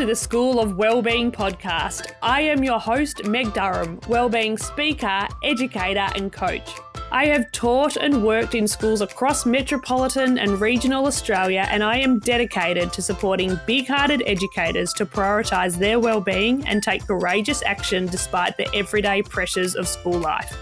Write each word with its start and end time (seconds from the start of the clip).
to 0.00 0.06
the 0.06 0.16
School 0.16 0.60
of 0.60 0.78
Wellbeing 0.78 1.30
podcast. 1.30 2.12
I 2.22 2.40
am 2.40 2.64
your 2.64 2.78
host, 2.78 3.26
Meg 3.26 3.52
Durham, 3.52 4.00
wellbeing 4.08 4.56
speaker, 4.56 5.28
educator, 5.44 6.08
and 6.14 6.32
coach. 6.32 6.70
I 7.12 7.26
have 7.26 7.52
taught 7.52 7.98
and 7.98 8.24
worked 8.24 8.54
in 8.54 8.66
schools 8.66 9.02
across 9.02 9.44
metropolitan 9.44 10.38
and 10.38 10.58
regional 10.58 11.04
Australia, 11.04 11.66
and 11.68 11.84
I 11.84 11.98
am 11.98 12.18
dedicated 12.20 12.94
to 12.94 13.02
supporting 13.02 13.60
big 13.66 13.88
hearted 13.88 14.22
educators 14.24 14.94
to 14.94 15.04
prioritise 15.04 15.76
their 15.76 16.00
wellbeing 16.00 16.66
and 16.66 16.82
take 16.82 17.06
courageous 17.06 17.62
action 17.66 18.06
despite 18.06 18.56
the 18.56 18.74
everyday 18.74 19.20
pressures 19.20 19.76
of 19.76 19.86
school 19.86 20.18
life. 20.18 20.56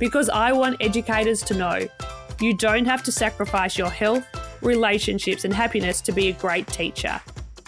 Because 0.00 0.28
I 0.28 0.50
want 0.50 0.82
educators 0.82 1.44
to 1.44 1.54
know 1.54 1.86
you 2.40 2.56
don't 2.56 2.86
have 2.86 3.04
to 3.04 3.12
sacrifice 3.12 3.78
your 3.78 3.90
health, 3.90 4.26
relationships, 4.60 5.44
and 5.44 5.54
happiness 5.54 6.00
to 6.00 6.10
be 6.10 6.30
a 6.30 6.32
great 6.32 6.66
teacher. 6.66 7.20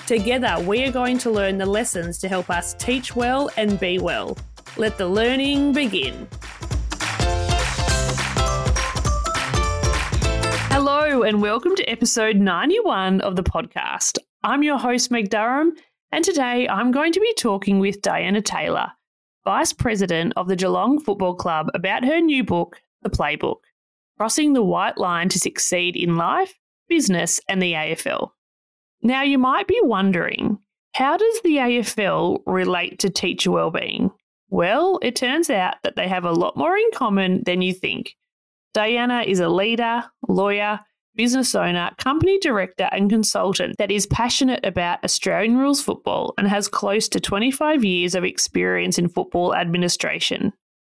Together, 0.09 0.57
we 0.63 0.83
are 0.85 0.91
going 0.91 1.19
to 1.19 1.31
learn 1.31 1.59
the 1.59 1.67
lessons 1.67 2.17
to 2.17 2.29
help 2.31 2.49
us 2.49 2.73
teach 2.73 3.15
well 3.15 3.51
and 3.59 3.79
be 3.79 3.99
well. 3.99 4.39
Let 4.79 4.97
the 4.97 5.07
learning 5.07 5.75
begin. 5.75 6.27
Hello, 10.71 11.25
and 11.25 11.43
welcome 11.43 11.77
to 11.77 11.85
episode 11.91 12.37
91 12.37 13.21
of 13.21 13.37
the 13.37 13.43
podcast. 13.43 14.17
I'm 14.43 14.63
your 14.63 14.79
host, 14.79 15.11
Meg 15.11 15.29
Durham, 15.29 15.75
and 16.11 16.25
today 16.25 16.67
I'm 16.67 16.91
going 16.91 17.13
to 17.13 17.21
be 17.21 17.35
talking 17.35 17.79
with 17.79 18.01
Diana 18.01 18.41
Taylor, 18.41 18.91
Vice 19.45 19.75
President 19.75 20.33
of 20.37 20.49
the 20.49 20.57
Geelong 20.57 21.01
Football 21.01 21.35
Club, 21.35 21.67
about 21.75 22.03
her 22.07 22.23
new 22.23 22.43
book, 22.43 22.81
The 23.03 23.11
Playbook 23.11 23.57
Crossing 24.17 24.55
the 24.55 24.63
White 24.63 24.97
Line 24.97 25.29
to 25.29 25.39
Succeed 25.39 25.97
in 25.97 26.17
Life, 26.17 26.55
Business, 26.89 27.43
and 27.47 27.61
the 27.61 27.75
AFL. 27.75 28.31
Now, 29.03 29.23
you 29.23 29.39
might 29.39 29.67
be 29.67 29.81
wondering 29.83 30.59
how 30.95 31.17
does 31.17 31.41
the 31.43 31.57
AFL 31.57 32.41
relate 32.47 32.99
to 33.01 33.11
teacher 33.11 33.51
wellbeing? 33.51 34.11
Well, 34.51 34.99
it 35.03 35.15
turns 35.15 35.51
out 35.51 35.77
that 35.83 35.95
they 35.97 36.09
have 36.09 36.25
a 36.25 36.33
lot 36.33 36.57
more 36.57 36.77
in 36.77 36.91
common 36.93 37.43
than 37.45 37.63
you 37.63 37.73
think. 37.73 38.17
Diana 38.75 39.23
is 39.27 39.41
a 39.41 39.49
leader, 39.49 40.05
lawyer, 40.27 40.81
business 41.15 41.55
owner, 41.55 41.91
company 41.99 42.39
director, 42.39 42.89
and 42.93 43.11
consultant 43.11 43.77
that 43.79 43.91
is 43.91 44.07
passionate 44.07 44.65
about 44.65 45.03
Australian 45.05 45.59
rules 45.59 45.83
football 45.83 46.33
and 46.39 46.47
has 46.49 46.69
close 46.69 47.09
to 47.09 47.21
25 47.21 47.85
years 47.85 48.15
of 48.15 48.25
experience 48.25 48.99
in 48.99 49.09
football 49.09 49.55
administration. 49.55 50.53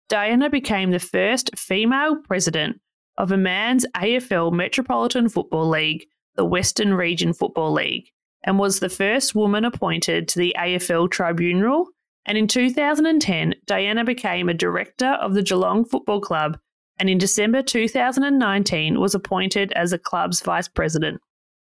Diana 0.09 0.51
became 0.51 0.91
the 0.91 0.99
first 0.99 1.51
female 1.59 2.17
president 2.17 2.81
of 3.17 3.33
a 3.33 3.37
man's 3.37 3.87
AFL 3.97 4.53
Metropolitan 4.53 5.29
Football 5.29 5.69
League 5.69 6.07
the 6.41 6.45
Western 6.47 6.95
Region 6.95 7.35
Football 7.35 7.75
League 7.75 8.09
and 8.45 8.59
was 8.59 8.81
the 8.81 8.89
first 8.89 9.35
woman 9.35 9.63
appointed 9.63 10.27
to 10.27 10.39
the 10.39 10.57
AFL 10.59 11.11
Tribunal. 11.11 11.87
And 12.25 12.39
in 12.39 12.49
2010, 12.49 13.57
Diana 13.67 14.05
became 14.05 14.49
a 14.49 14.55
director 14.55 15.19
of 15.21 15.35
the 15.35 15.43
Geelong 15.43 15.85
Football 15.85 16.23
Club 16.23 16.59
and 16.99 17.11
in 17.11 17.19
December 17.19 17.63
2019 17.63 18.99
was 18.99 19.15
appointed 19.15 19.71
as 19.73 19.91
the 19.91 19.99
club's 19.99 20.41
vice 20.41 20.67
president, 20.67 21.21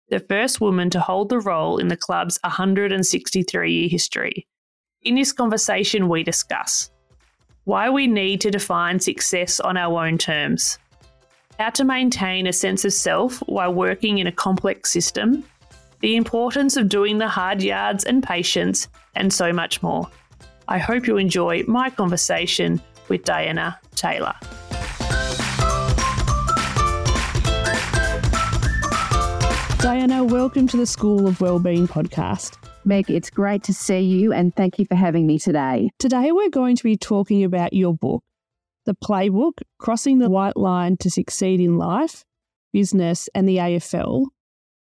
the 0.10 0.20
first 0.20 0.60
woman 0.60 0.90
to 0.90 1.00
hold 1.00 1.30
the 1.30 1.40
role 1.40 1.78
in 1.78 1.88
the 1.88 1.96
club's 1.96 2.38
163 2.44 3.72
year 3.72 3.88
history. 3.88 4.46
In 5.04 5.16
this 5.16 5.32
conversation, 5.32 6.10
we 6.10 6.22
discuss 6.22 6.92
why 7.64 7.90
we 7.90 8.08
need 8.08 8.42
to 8.42 8.52
define 8.52 9.00
success 9.00 9.62
on 9.62 9.78
our 9.78 10.06
own 10.06 10.18
terms, 10.18 10.80
how 11.60 11.70
to 11.70 11.86
maintain 11.86 12.48
a 12.48 12.54
sense 12.54 12.84
of 12.84 12.92
self 12.92 13.40
while 13.48 13.74
working 13.74 14.18
in 14.18 14.28
a 14.28 14.32
complex 14.32 14.92
system, 14.92 15.44
the 16.02 16.16
importance 16.16 16.76
of 16.76 16.90
doing 16.90 17.18
the 17.18 17.28
hard 17.28 17.62
yards 17.62 18.04
and 18.04 18.22
patience, 18.22 18.90
and 19.16 19.32
so 19.32 19.54
much 19.54 19.82
more. 19.82 20.10
I 20.68 20.78
hope 20.78 21.08
you 21.08 21.18
enjoy 21.18 21.64
my 21.68 21.90
conversation 21.90 22.82
with 23.08 23.24
Diana 23.24 23.80
Taylor. 23.96 24.34
Diana, 29.80 30.24
welcome 30.24 30.68
to 30.68 30.78
the 30.78 30.86
School 30.86 31.28
of 31.28 31.40
Wellbeing 31.40 31.88
podcast. 31.88 32.58
Meg, 32.84 33.10
it's 33.10 33.30
great 33.30 33.64
to 33.64 33.74
see 33.74 34.00
you 34.00 34.34
and 34.34 34.54
thank 34.56 34.78
you 34.78 34.86
for 34.86 34.96
having 34.96 35.26
me 35.26 35.40
today. 35.40 35.90
Today, 36.00 36.32
we're 36.32 36.50
going 36.50 36.76
to 36.76 36.84
be 36.84 36.98
talking 36.98 37.44
about 37.44 37.72
your 37.72 37.94
book, 37.94 38.24
the 38.86 38.96
playbook, 38.96 39.62
crossing 39.80 40.20
the 40.20 40.30
white 40.30 40.58
line 40.58 40.98
to 40.98 41.10
succeed 41.10 41.60
in 41.60 41.78
life, 41.78 42.24
business, 42.72 43.30
and 43.34 43.48
the 43.48 43.58
AFL. 43.58 44.28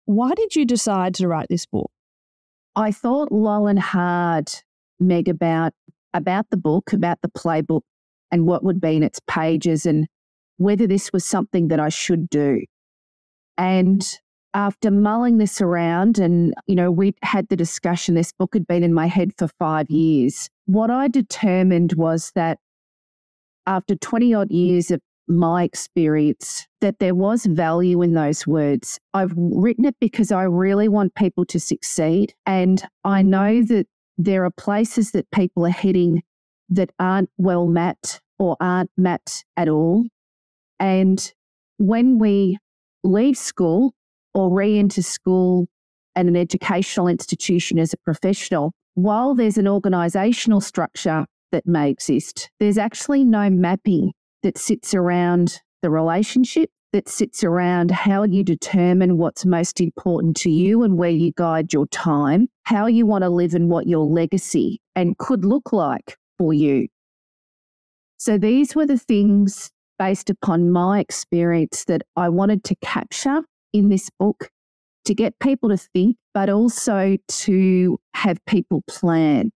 Why 0.06 0.34
did 0.34 0.56
you 0.56 0.66
decide 0.66 1.13
to 1.16 1.28
write 1.28 1.47
this 1.50 1.66
book? 1.66 1.91
I 2.75 2.91
thought 2.91 3.31
long 3.31 3.68
and 3.69 3.79
hard, 3.79 4.50
Meg, 5.00 5.28
about 5.28 5.74
about 6.13 6.50
the 6.50 6.57
book, 6.57 6.91
about 6.91 7.19
the 7.22 7.29
playbook, 7.29 7.81
and 8.31 8.46
what 8.46 8.63
would 8.63 8.81
be 8.81 8.96
in 8.96 9.03
its 9.03 9.19
pages, 9.28 9.85
and 9.85 10.08
whether 10.58 10.88
this 10.88 11.12
was 11.13 11.25
something 11.25 11.69
that 11.69 11.79
I 11.79 11.90
should 11.90 12.29
do. 12.29 12.62
And 13.58 14.06
after 14.53 14.91
mulling 14.91 15.38
this 15.38 15.62
around, 15.62 16.19
and 16.19 16.53
you 16.68 16.75
know, 16.75 16.91
we 16.91 17.13
had 17.23 17.47
the 17.50 17.56
discussion. 17.56 18.16
This 18.16 18.31
book 18.31 18.53
had 18.53 18.68
been 18.68 18.84
in 18.84 18.94
my 18.94 19.08
head 19.08 19.31
for 19.38 19.47
five 19.59 19.90
years. 19.90 20.50
What 20.66 20.90
I 20.90 21.08
determined 21.08 21.94
was 21.94 22.31
that 22.35 22.59
after 23.67 23.95
20 23.95 24.33
odd 24.33 24.51
years 24.51 24.91
of 24.91 25.01
my 25.27 25.63
experience 25.63 26.67
that 26.81 26.99
there 26.99 27.16
was 27.16 27.45
value 27.45 28.01
in 28.01 28.13
those 28.13 28.45
words. 28.45 28.99
I've 29.13 29.33
written 29.35 29.85
it 29.85 29.95
because 29.99 30.31
I 30.31 30.44
really 30.44 30.89
want 30.89 31.16
people 31.16 31.45
to 31.45 31.59
succeed. 31.59 32.33
And 32.45 32.83
I 33.03 33.22
know 33.22 33.63
that 33.63 33.88
there 34.17 34.45
are 34.45 34.51
places 34.51 35.11
that 35.11 35.29
people 35.31 35.66
are 35.66 35.69
heading 35.69 36.22
that 36.69 36.91
aren't 36.99 37.29
well 37.38 37.67
mapped 37.67 38.22
or 38.39 38.57
aren't 38.59 38.91
mapped 38.97 39.45
at 39.57 39.69
all. 39.69 40.05
And 40.79 41.33
when 41.78 42.17
we 42.19 42.57
leave 43.03 43.38
school 43.38 43.93
or 44.33 44.51
re 44.51 44.78
enter 44.78 45.01
school 45.01 45.67
and 46.16 46.28
an 46.28 46.35
educational 46.35 47.07
institution 47.07 47.79
as 47.79 47.93
a 47.93 47.97
professional, 47.97 48.73
while 48.95 49.33
there's 49.33 49.57
an 49.57 49.66
organisational 49.66 50.61
structure 50.61 51.25
that 51.51 51.67
may 51.67 51.89
exist. 51.89 52.50
There's 52.59 52.78
actually 52.78 53.23
no 53.23 53.50
mapping 53.50 54.13
that 54.44 54.57
sits 54.57 54.94
around 54.94 55.62
the 55.81 55.89
relationship, 55.89 56.69
that 56.94 57.07
sits 57.07 57.44
around 57.44 57.91
how 57.91 58.23
you 58.23 58.44
determine 58.44 59.17
what's 59.17 59.45
most 59.45 59.79
important 59.79 60.35
to 60.38 60.50
you 60.50 60.84
and 60.84 60.97
where 60.97 61.09
you 61.09 61.31
guide 61.35 61.73
your 61.73 61.88
time, 61.88 62.47
how 62.63 62.88
you 62.88 63.06
want 63.06 63.23
to 63.23 63.29
live 63.29 63.53
and 63.53 63.69
what 63.69 63.88
your 63.88 64.06
legacy 64.06 64.79
and 64.95 65.17
could 65.17 65.45
look 65.45 65.72
like 65.72 66.17
for 66.38 66.53
you. 66.53 66.88
So 68.17 68.38
these 68.38 68.75
were 68.75 68.85
the 68.85 69.00
things 69.00 69.72
based 69.97 70.29
upon 70.29 70.72
my 70.72 71.00
experience 71.00 71.85
that 71.85 72.01
I 72.16 72.29
wanted 72.29 72.63
to 72.66 72.75
capture 72.81 73.41
in 73.73 73.90
this 73.90 74.09
book 74.19 74.50
to 75.06 75.16
get 75.16 75.40
people 75.40 75.69
to 75.69 75.78
think, 75.78 76.17
but 76.34 76.50
also 76.50 77.17
to 77.28 77.97
have 78.13 78.38
people 78.45 78.84
plan 78.88 79.51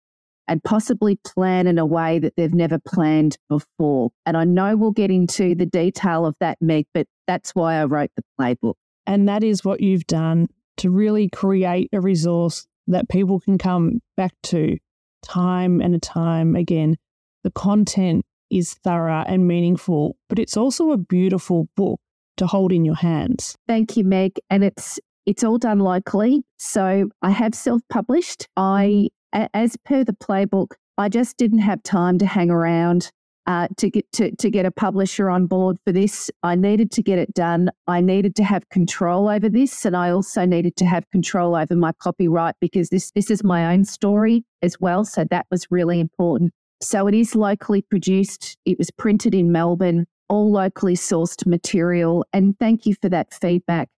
and 0.49 0.63
possibly 0.63 1.17
plan 1.25 1.67
in 1.67 1.79
a 1.79 1.87
way 1.87 2.19
that 2.19 2.35
they've 2.37 2.55
never 2.55 2.79
planned 2.79 3.37
before. 3.49 4.11
And 4.27 4.37
I 4.37 4.45
know 4.45 4.77
we'll 4.77 4.91
get 4.91 5.11
into 5.11 5.55
the 5.55 5.67
detail 5.67 6.27
of 6.27 6.35
that, 6.41 6.59
Meg, 6.61 6.87
but 6.93 7.07
that's 7.27 7.55
why 7.55 7.77
I 7.77 7.85
wrote 7.85 8.11
the 8.17 8.25
playbook. 8.39 8.75
And 9.07 9.29
that 9.29 9.43
is 9.43 9.65
what 9.65 9.81
you've 9.81 10.07
done 10.07 10.49
to 10.79 10.91
really 10.91 11.29
create 11.29 11.89
a 11.93 12.01
resource 12.01 12.67
that 12.87 13.09
people 13.09 13.41
can 13.41 13.59
come 13.59 14.01
back 14.17 14.33
to 14.45 14.77
time 15.23 15.81
and 15.81 15.95
a 15.95 15.99
time 15.99 16.57
again. 16.57 16.97
The 17.43 17.51
content 17.51 18.25
is 18.51 18.75
thorough 18.75 19.25
and 19.27 19.49
meaningful, 19.49 20.17
but 20.29 20.39
it's 20.39 20.57
also 20.57 20.91
a 20.91 20.99
beautiful 20.99 21.69
book 21.77 22.01
to 22.37 22.47
hold 22.47 22.73
in 22.73 22.85
your 22.85 22.97
hands. 22.97 23.57
Thank 23.67 23.97
you, 23.97 24.05
Meg. 24.05 24.39
And 24.51 24.65
it's 24.65 24.99
it's 25.27 25.43
all 25.43 25.57
done 25.57 25.79
locally. 25.79 26.43
So 26.59 27.09
I 27.23 27.31
have 27.31 27.55
self 27.55 27.81
published. 27.89 28.49
I 28.57 29.09
as 29.35 29.77
per 29.85 30.05
the 30.05 30.13
playbook, 30.13 30.73
I 30.97 31.09
just 31.09 31.37
didn't 31.37 31.59
have 31.59 31.83
time 31.83 32.19
to 32.19 32.27
hang 32.27 32.51
around 32.51 33.11
uh, 33.47 33.69
to 33.77 33.91
get 33.91 34.11
to, 34.13 34.35
to 34.37 34.51
get 34.51 34.65
a 34.65 34.71
publisher 34.71 35.29
on 35.29 35.47
board 35.47 35.77
for 35.85 35.93
this. 35.93 36.31
I 36.43 36.55
needed 36.55 36.91
to 36.93 37.03
get 37.03 37.19
it 37.19 37.35
done. 37.35 37.71
I 37.87 38.01
needed 38.01 38.37
to 38.37 38.45
have 38.45 38.69
control 38.71 39.29
over 39.29 39.49
this, 39.49 39.85
and 39.85 39.97
I 39.97 40.11
also 40.11 40.47
needed 40.47 40.77
to 40.77 40.87
have 40.87 41.09
control 41.11 41.55
over 41.55 41.77
my 41.77 41.93
copyright 41.93 42.55
because 42.61 42.89
this 42.89 43.11
this 43.11 43.31
is 43.31 43.45
my 43.45 43.73
own 43.73 43.85
story 43.85 44.45
as 44.63 44.81
well. 44.81 45.05
So 45.05 45.25
that 45.25 45.47
was 45.51 45.67
really 45.71 46.01
important. 46.01 46.53
So 46.81 47.07
it 47.07 47.15
is 47.15 47.35
locally 47.35 47.83
produced. 47.83 48.57
It 48.65 48.79
was 48.79 48.91
printed 48.91 49.35
in 49.35 49.53
Melbourne, 49.53 50.07
all 50.29 50.51
locally 50.51 50.97
sourced 50.97 51.47
material. 51.47 52.25
And 52.33 52.59
thank 52.59 52.87
you 52.87 52.95
for 53.01 53.09
that 53.11 53.33
feedback. 53.33 53.89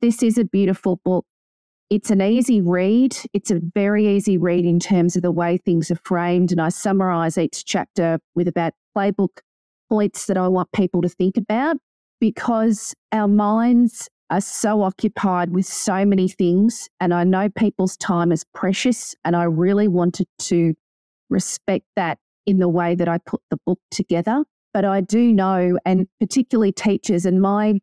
This 0.00 0.22
is 0.22 0.38
a 0.38 0.44
beautiful 0.44 1.00
book. 1.04 1.24
It's 1.94 2.10
an 2.10 2.20
easy 2.20 2.60
read. 2.60 3.16
It's 3.34 3.52
a 3.52 3.60
very 3.72 4.16
easy 4.16 4.36
read 4.36 4.64
in 4.64 4.80
terms 4.80 5.14
of 5.14 5.22
the 5.22 5.30
way 5.30 5.58
things 5.58 5.92
are 5.92 6.00
framed. 6.04 6.50
And 6.50 6.60
I 6.60 6.68
summarize 6.68 7.38
each 7.38 7.64
chapter 7.64 8.18
with 8.34 8.48
about 8.48 8.72
playbook 8.98 9.38
points 9.88 10.26
that 10.26 10.36
I 10.36 10.48
want 10.48 10.72
people 10.72 11.02
to 11.02 11.08
think 11.08 11.36
about 11.36 11.76
because 12.20 12.96
our 13.12 13.28
minds 13.28 14.08
are 14.28 14.40
so 14.40 14.82
occupied 14.82 15.50
with 15.50 15.66
so 15.66 16.04
many 16.04 16.26
things. 16.26 16.88
And 16.98 17.14
I 17.14 17.22
know 17.22 17.48
people's 17.48 17.96
time 17.96 18.32
is 18.32 18.44
precious. 18.54 19.14
And 19.24 19.36
I 19.36 19.44
really 19.44 19.86
wanted 19.86 20.26
to 20.40 20.74
respect 21.30 21.84
that 21.94 22.18
in 22.44 22.58
the 22.58 22.68
way 22.68 22.96
that 22.96 23.06
I 23.06 23.18
put 23.18 23.40
the 23.52 23.58
book 23.64 23.78
together. 23.92 24.42
But 24.72 24.84
I 24.84 25.00
do 25.00 25.32
know, 25.32 25.78
and 25.84 26.08
particularly 26.18 26.72
teachers, 26.72 27.24
and 27.24 27.40
my 27.40 27.78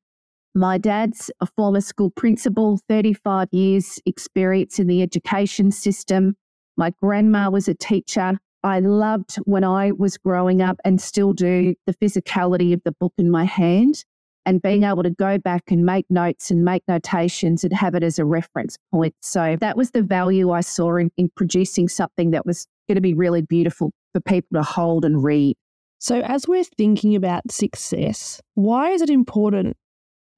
my 0.54 0.78
dad's 0.78 1.32
a 1.40 1.46
former 1.46 1.82
school 1.82 2.10
principal, 2.12 2.80
35 2.90 3.48
years 3.52 4.00
experience 4.06 4.80
in 4.80 4.88
the 4.88 5.02
education 5.02 5.72
system. 5.72 6.36
My 6.78 6.92
grandma 7.02 7.50
was 7.50 7.68
a 7.68 7.74
teacher. 7.74 8.38
I 8.64 8.80
loved 8.80 9.38
when 9.46 9.64
I 9.64 9.92
was 9.92 10.18
growing 10.18 10.62
up 10.62 10.78
and 10.84 11.02
still 11.02 11.34
do 11.34 11.74
the 11.88 11.94
physicality 11.94 12.74
of 12.74 12.82
the 12.84 12.92
book 12.92 13.14
in 13.18 13.32
my 13.32 13.46
hand 13.46 14.04
and 14.46 14.62
being 14.62 14.84
able 14.84 15.04
to 15.04 15.10
go 15.10 15.38
back 15.38 15.64
and 15.72 15.86
make 15.86 16.06
notes 16.10 16.52
and 16.52 16.66
make 16.66 16.84
notations 16.88 17.64
and 17.64 17.74
have 17.74 17.96
it 17.96 18.04
as 18.04 18.20
a 18.20 18.26
reference 18.26 18.78
point. 18.92 19.16
So 19.22 19.56
that 19.62 19.78
was 19.78 19.92
the 19.92 20.02
value 20.02 20.52
I 20.52 20.62
saw 20.62 20.98
in, 20.98 21.12
in 21.18 21.30
producing 21.36 21.88
something 21.88 22.32
that 22.32 22.46
was 22.46 22.68
going 22.88 22.96
to 22.96 23.02
be 23.02 23.14
really 23.14 23.42
beautiful 23.42 23.92
for 24.14 24.20
people 24.20 24.60
to 24.60 24.64
hold 24.64 25.06
and 25.06 25.24
read. 25.24 25.56
So, 26.00 26.22
as 26.22 26.48
we're 26.48 26.64
thinking 26.64 27.16
about 27.16 27.52
success, 27.52 28.42
why 28.56 28.90
is 28.90 29.04
it 29.04 29.12
important 29.12 29.78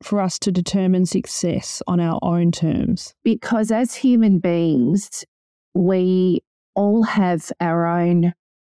for 0.06 0.20
us 0.20 0.38
to 0.40 0.52
determine 0.52 1.06
success 1.06 1.82
on 1.88 2.00
our 2.00 2.20
own 2.22 2.52
terms? 2.52 3.14
Because 3.24 3.72
as 3.72 3.96
human 3.96 4.40
beings, 4.40 5.26
we 5.74 6.42
all 6.76 7.04
have 7.04 7.52
our 7.60 7.86
own 7.86 8.34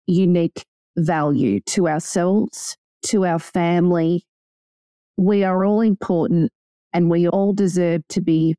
unique 0.08 0.66
value 0.98 1.60
to 1.62 1.88
ourselves, 1.88 2.78
to 3.04 3.26
our 3.26 3.40
family. 3.40 4.24
We 5.18 5.44
are 5.44 5.66
all 5.66 5.82
important 5.82 6.52
and 6.94 7.10
we 7.10 7.28
all 7.28 7.54
deserve 7.54 8.02
to 8.10 8.22
be 8.22 8.56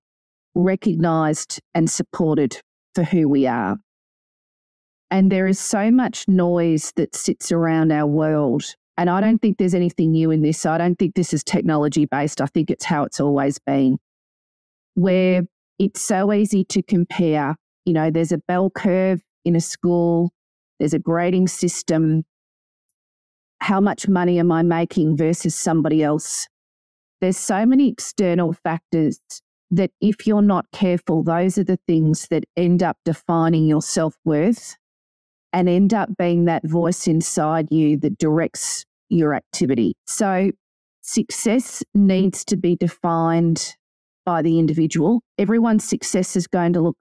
recognized 0.55 1.61
and 1.75 1.91
supported 1.91 2.61
for 2.95 3.05
who 3.05 3.29
we 3.29 3.47
are. 3.47 3.77
And 5.11 5.31
there 5.31 5.47
is 5.47 5.61
so 5.61 5.91
much 5.91 6.27
noise 6.27 6.93
that 6.97 7.15
sits 7.15 7.53
around 7.53 7.93
our 7.93 8.07
world. 8.07 8.65
And 8.99 9.11
I 9.11 9.21
don't 9.21 9.39
think 9.39 9.59
there's 9.59 9.75
anything 9.75 10.13
new 10.13 10.31
in 10.31 10.43
this. 10.43 10.65
I 10.65 10.79
don't 10.79 10.99
think 10.99 11.15
this 11.15 11.35
is 11.35 11.45
technology 11.45 12.07
based. 12.07 12.41
I 12.41 12.47
think 12.47 12.71
it's 12.71 12.85
how 12.85 13.05
it's 13.05 13.21
always 13.21 13.59
been, 13.59 13.99
where 14.95 15.43
it's 15.79 16.01
so 16.01 16.33
easy 16.33 16.65
to 16.65 16.83
compare. 16.83 17.57
You 17.85 17.93
know, 17.93 18.11
there's 18.11 18.33
a 18.33 18.39
bell 18.39 18.71
curve 18.71 19.21
in 19.45 19.55
a 19.55 19.61
school, 19.61 20.33
there's 20.79 20.95
a 20.95 20.99
grading 20.99 21.49
system. 21.49 22.25
How 23.61 23.81
much 23.81 24.09
money 24.09 24.39
am 24.39 24.53
I 24.53 24.63
making 24.63 25.17
versus 25.17 25.55
somebody 25.55 26.03
else? 26.03 26.47
There's 27.21 27.39
so 27.39 27.65
many 27.65 27.89
external 27.89 28.53
factors 28.53 29.19
that 29.71 29.91
if 30.01 30.27
you're 30.27 30.43
not 30.43 30.67
careful, 30.73 31.23
those 31.23 31.59
are 31.59 31.65
the 31.65 31.79
things 31.87 32.29
that 32.29 32.45
end 32.57 32.83
up 32.83 32.99
defining 33.05 33.67
your 33.67 33.83
self 33.83 34.17
worth 34.25 34.77
and 35.57 35.71
end 35.71 35.95
up 35.95 36.11
being 36.19 36.45
that 36.45 36.69
voice 36.69 37.09
inside 37.09 37.69
you 37.71 37.97
that 37.97 38.19
directs 38.19 38.85
your 39.09 39.35
activity. 39.35 39.97
So, 40.07 40.51
success 41.01 41.83
needs 41.95 42.45
to 42.45 42.57
be 42.59 42.77
defined 42.77 43.75
by 44.27 44.43
the 44.43 44.59
individual. 44.59 45.23
Everyone's 45.39 45.89
success 45.89 46.37
is 46.37 46.47
going 46.47 46.75
to 46.75 46.83
look 46.83 46.97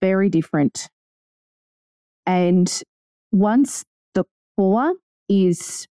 very 0.00 0.28
different. 0.28 0.88
And 2.24 2.72
once 3.32 3.84
the 4.14 4.22
core 4.56 4.94
is 5.28 5.88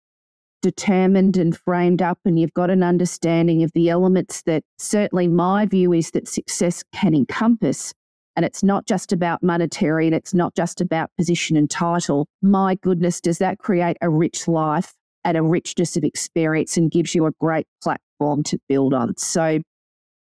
determined 0.62 1.36
and 1.36 1.54
framed 1.54 2.00
up, 2.00 2.18
and 2.24 2.38
you've 2.38 2.54
got 2.54 2.70
an 2.70 2.82
understanding 2.82 3.62
of 3.62 3.72
the 3.74 3.90
elements 3.90 4.42
that 4.44 4.62
certainly 4.78 5.28
my 5.28 5.66
view 5.66 5.92
is 5.92 6.12
that 6.12 6.28
success 6.28 6.82
can 6.94 7.14
encompass, 7.14 7.92
and 8.38 8.44
it's 8.44 8.62
not 8.62 8.86
just 8.86 9.12
about 9.12 9.42
monetary 9.42 10.06
and 10.06 10.14
it's 10.14 10.32
not 10.32 10.54
just 10.54 10.80
about 10.80 11.10
position 11.16 11.56
and 11.56 11.68
title. 11.68 12.28
My 12.40 12.76
goodness, 12.76 13.20
does 13.20 13.38
that 13.38 13.58
create 13.58 13.96
a 14.00 14.08
rich 14.08 14.46
life 14.46 14.94
and 15.24 15.36
a 15.36 15.42
richness 15.42 15.96
of 15.96 16.04
experience 16.04 16.76
and 16.76 16.88
gives 16.88 17.16
you 17.16 17.26
a 17.26 17.32
great 17.40 17.66
platform 17.82 18.44
to 18.44 18.56
build 18.68 18.94
on? 18.94 19.16
So, 19.16 19.58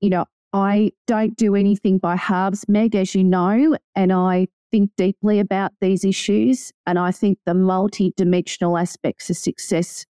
you 0.01 0.09
know, 0.09 0.25
I 0.55 0.93
don't 1.07 1.37
do 1.37 1.55
anything 1.55 1.99
by 1.99 2.17
halves, 2.17 2.65
Meg, 2.69 2.97
as 2.97 3.15
you 3.15 3.23
know, 3.23 3.77
and 3.95 4.11
I 4.11 4.49
think 4.71 4.93
deeply 4.97 5.39
about 5.39 5.73
these 5.83 6.03
issues. 6.03 6.73
And 6.87 6.99
I 6.99 7.11
think 7.11 7.37
the 7.45 7.53
multi-dimensional 7.53 8.79
aspects 8.79 9.29
of 9.29 9.37
success 9.37 10.07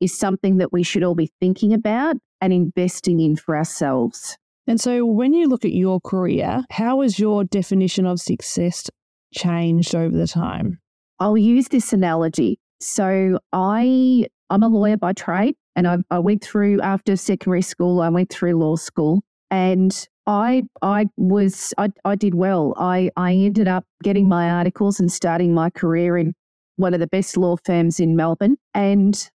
is 0.00 0.12
something 0.12 0.56
that 0.56 0.72
we 0.72 0.82
should 0.82 1.04
all 1.04 1.14
be 1.14 1.30
thinking 1.38 1.72
about 1.72 2.16
and 2.40 2.52
investing 2.52 3.20
in 3.20 3.36
for 3.36 3.56
ourselves. 3.56 4.36
And 4.68 4.78
so, 4.78 5.06
when 5.06 5.32
you 5.32 5.48
look 5.48 5.64
at 5.64 5.72
your 5.72 5.98
career, 5.98 6.62
how 6.70 7.00
has 7.00 7.18
your 7.18 7.42
definition 7.42 8.04
of 8.04 8.20
success 8.20 8.90
changed 9.34 9.94
over 9.94 10.14
the 10.14 10.26
time? 10.26 10.78
I'll 11.18 11.38
use 11.38 11.68
this 11.68 11.94
analogy. 11.94 12.60
So, 12.78 13.38
I 13.54 14.26
I'm 14.50 14.62
a 14.62 14.68
lawyer 14.68 14.98
by 14.98 15.14
trade, 15.14 15.56
and 15.74 15.88
I, 15.88 15.96
I 16.10 16.18
went 16.18 16.44
through 16.44 16.82
after 16.82 17.16
secondary 17.16 17.62
school. 17.62 18.02
I 18.02 18.10
went 18.10 18.28
through 18.28 18.58
law 18.58 18.76
school, 18.76 19.22
and 19.50 20.06
I 20.26 20.64
I 20.82 21.06
was 21.16 21.72
I, 21.78 21.88
I 22.04 22.14
did 22.14 22.34
well. 22.34 22.74
I 22.76 23.10
I 23.16 23.32
ended 23.32 23.68
up 23.68 23.86
getting 24.02 24.28
my 24.28 24.50
articles 24.50 25.00
and 25.00 25.10
starting 25.10 25.54
my 25.54 25.70
career 25.70 26.18
in 26.18 26.34
one 26.76 26.92
of 26.92 27.00
the 27.00 27.06
best 27.06 27.38
law 27.38 27.56
firms 27.64 28.00
in 28.00 28.16
Melbourne, 28.16 28.58
and 28.74 29.30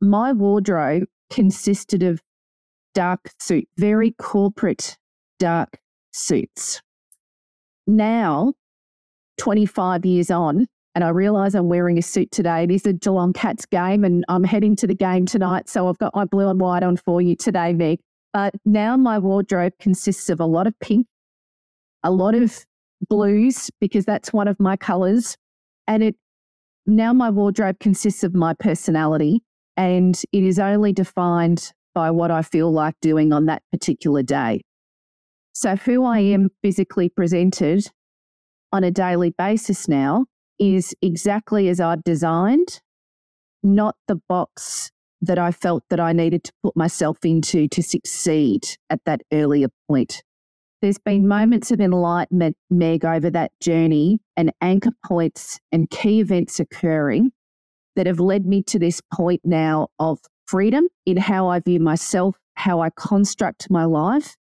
my 0.00 0.32
wardrobe 0.32 1.04
consisted 1.28 2.02
of 2.02 2.22
dark 2.94 3.30
suit, 3.40 3.68
very 3.76 4.12
corporate 4.12 4.96
dark 5.38 5.78
suits. 6.12 6.82
Now, 7.86 8.54
25 9.38 10.04
years 10.04 10.30
on, 10.30 10.66
and 10.94 11.04
I 11.04 11.08
realise 11.10 11.54
I'm 11.54 11.68
wearing 11.68 11.96
a 11.96 12.02
suit 12.02 12.30
today. 12.30 12.64
It 12.64 12.70
is 12.70 12.86
a 12.86 12.92
Geelong 12.92 13.32
Cats 13.32 13.64
game, 13.66 14.04
and 14.04 14.24
I'm 14.28 14.44
heading 14.44 14.74
to 14.76 14.86
the 14.86 14.94
game 14.94 15.26
tonight. 15.26 15.68
So 15.68 15.88
I've 15.88 15.98
got 15.98 16.14
my 16.14 16.24
blue 16.24 16.48
and 16.48 16.60
white 16.60 16.82
on 16.82 16.96
for 16.96 17.22
you 17.22 17.36
today, 17.36 17.72
Meg. 17.72 18.00
But 18.32 18.54
now 18.64 18.96
my 18.96 19.18
wardrobe 19.18 19.72
consists 19.78 20.28
of 20.28 20.40
a 20.40 20.44
lot 20.44 20.66
of 20.66 20.78
pink, 20.80 21.06
a 22.02 22.10
lot 22.10 22.34
of 22.34 22.66
blues, 23.08 23.70
because 23.80 24.04
that's 24.04 24.32
one 24.32 24.48
of 24.48 24.58
my 24.58 24.76
colours. 24.76 25.36
And 25.86 26.02
it 26.02 26.16
now 26.84 27.12
my 27.12 27.30
wardrobe 27.30 27.78
consists 27.78 28.24
of 28.24 28.34
my 28.34 28.54
personality, 28.54 29.42
and 29.76 30.20
it 30.32 30.42
is 30.42 30.58
only 30.58 30.92
defined 30.92 31.72
by 31.98 32.12
what 32.12 32.30
I 32.30 32.42
feel 32.42 32.70
like 32.70 32.94
doing 33.02 33.32
on 33.32 33.46
that 33.46 33.64
particular 33.72 34.22
day. 34.22 34.62
So, 35.52 35.74
who 35.74 36.04
I 36.04 36.20
am 36.20 36.48
physically 36.62 37.08
presented 37.08 37.90
on 38.72 38.84
a 38.84 38.92
daily 38.92 39.30
basis 39.30 39.88
now 39.88 40.26
is 40.60 40.94
exactly 41.02 41.68
as 41.68 41.80
I've 41.80 42.04
designed, 42.04 42.80
not 43.64 43.96
the 44.06 44.14
box 44.28 44.92
that 45.22 45.40
I 45.40 45.50
felt 45.50 45.82
that 45.90 45.98
I 45.98 46.12
needed 46.12 46.44
to 46.44 46.52
put 46.62 46.76
myself 46.76 47.18
into 47.24 47.66
to 47.66 47.82
succeed 47.82 48.76
at 48.90 49.00
that 49.04 49.22
earlier 49.32 49.66
point. 49.88 50.22
There's 50.80 50.98
been 50.98 51.26
moments 51.26 51.72
of 51.72 51.80
enlightenment, 51.80 52.56
Meg, 52.70 53.04
over 53.04 53.28
that 53.30 53.50
journey 53.60 54.20
and 54.36 54.52
anchor 54.60 54.92
points 55.04 55.58
and 55.72 55.90
key 55.90 56.20
events 56.20 56.60
occurring 56.60 57.32
that 57.96 58.06
have 58.06 58.20
led 58.20 58.46
me 58.46 58.62
to 58.68 58.78
this 58.78 59.00
point 59.12 59.40
now 59.42 59.88
of 59.98 60.20
freedom 60.48 60.88
in 61.04 61.18
how 61.18 61.48
I 61.48 61.60
view 61.60 61.78
myself, 61.78 62.36
how 62.54 62.80
I 62.80 62.90
construct 62.96 63.70
my 63.70 63.84
life, 63.84 64.34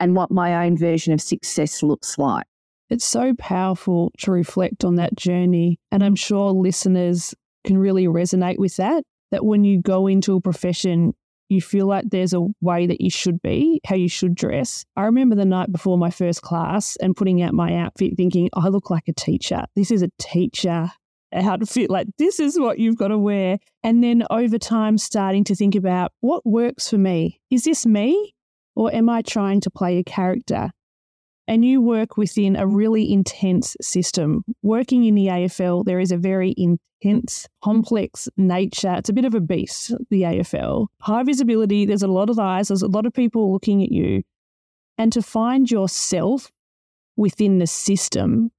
and 0.00 0.16
what 0.16 0.30
my 0.30 0.66
own 0.66 0.76
version 0.76 1.12
of 1.12 1.20
success 1.20 1.82
looks 1.82 2.16
like. 2.18 2.46
It's 2.88 3.04
so 3.04 3.34
powerful 3.38 4.10
to 4.20 4.32
reflect 4.32 4.84
on 4.84 4.96
that 4.96 5.14
journey. 5.14 5.78
And 5.92 6.02
I'm 6.02 6.16
sure 6.16 6.50
listeners 6.50 7.34
can 7.64 7.78
really 7.78 8.06
resonate 8.06 8.58
with 8.58 8.76
that. 8.76 9.04
That 9.30 9.44
when 9.44 9.62
you 9.62 9.80
go 9.80 10.08
into 10.08 10.34
a 10.34 10.40
profession, 10.40 11.14
you 11.50 11.60
feel 11.60 11.86
like 11.86 12.06
there's 12.08 12.32
a 12.32 12.46
way 12.60 12.86
that 12.86 13.00
you 13.00 13.10
should 13.10 13.40
be, 13.42 13.80
how 13.84 13.94
you 13.94 14.08
should 14.08 14.34
dress. 14.34 14.84
I 14.96 15.02
remember 15.02 15.36
the 15.36 15.44
night 15.44 15.70
before 15.70 15.98
my 15.98 16.10
first 16.10 16.42
class 16.42 16.96
and 16.96 17.14
putting 17.14 17.42
out 17.42 17.52
my 17.52 17.76
outfit 17.76 18.16
thinking, 18.16 18.48
I 18.54 18.68
look 18.68 18.90
like 18.90 19.06
a 19.08 19.12
teacher. 19.12 19.64
This 19.76 19.90
is 19.90 20.02
a 20.02 20.10
teacher 20.18 20.90
how 21.32 21.56
to 21.56 21.66
fit 21.66 21.90
like 21.90 22.08
this 22.18 22.40
is 22.40 22.58
what 22.58 22.78
you've 22.78 22.96
got 22.96 23.08
to 23.08 23.18
wear. 23.18 23.58
And 23.82 24.02
then 24.02 24.24
over 24.30 24.58
time 24.58 24.98
starting 24.98 25.44
to 25.44 25.54
think 25.54 25.74
about 25.74 26.12
what 26.20 26.44
works 26.44 26.88
for 26.88 26.98
me. 26.98 27.40
Is 27.50 27.64
this 27.64 27.86
me 27.86 28.34
or 28.74 28.92
am 28.94 29.08
i 29.08 29.22
trying 29.22 29.60
to 29.62 29.70
play 29.70 29.98
a 29.98 30.04
character? 30.04 30.70
And 31.46 31.64
you 31.64 31.80
work 31.80 32.16
within 32.16 32.56
a 32.56 32.60
mm-hmm. 32.60 32.74
really 32.74 33.12
intense 33.12 33.76
system. 33.80 34.44
Working 34.62 35.04
in 35.04 35.14
the 35.14 35.26
afl 35.26 35.84
there 35.84 36.00
is 36.00 36.12
a 36.12 36.16
very 36.16 36.54
intense 36.56 37.46
complex 37.62 38.28
nature. 38.36 38.94
It's 38.94 39.08
a 39.08 39.14
bit 39.14 39.24
of 39.24 39.34
a 39.34 39.40
beast 39.40 39.94
the 40.10 40.22
afl 40.22 40.88
high 41.00 41.22
visibility 41.22 41.86
there's 41.86 42.02
a 42.02 42.08
lot 42.08 42.30
of 42.30 42.38
eyes 42.38 42.68
there's 42.68 42.82
a 42.82 42.88
lot 42.88 43.06
of 43.06 43.12
people 43.12 43.52
looking 43.52 43.82
at 43.82 43.92
you. 43.92 44.22
And 44.98 45.12
to 45.12 45.22
find 45.22 45.70
yourself 45.70 46.50
within 47.16 47.58
the 47.58 47.66
system 47.66 48.50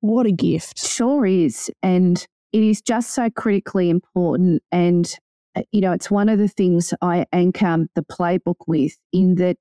what 0.00 0.26
a 0.26 0.32
gift. 0.32 0.78
Sure 0.78 1.26
is. 1.26 1.70
And 1.82 2.26
it 2.52 2.62
is 2.62 2.82
just 2.82 3.12
so 3.12 3.30
critically 3.30 3.90
important. 3.90 4.62
And, 4.72 5.12
uh, 5.56 5.62
you 5.72 5.80
know, 5.80 5.92
it's 5.92 6.10
one 6.10 6.28
of 6.28 6.38
the 6.38 6.48
things 6.48 6.94
I 7.02 7.26
anchor 7.32 7.86
the 7.94 8.02
playbook 8.02 8.56
with, 8.66 8.96
in 9.12 9.36
that 9.36 9.56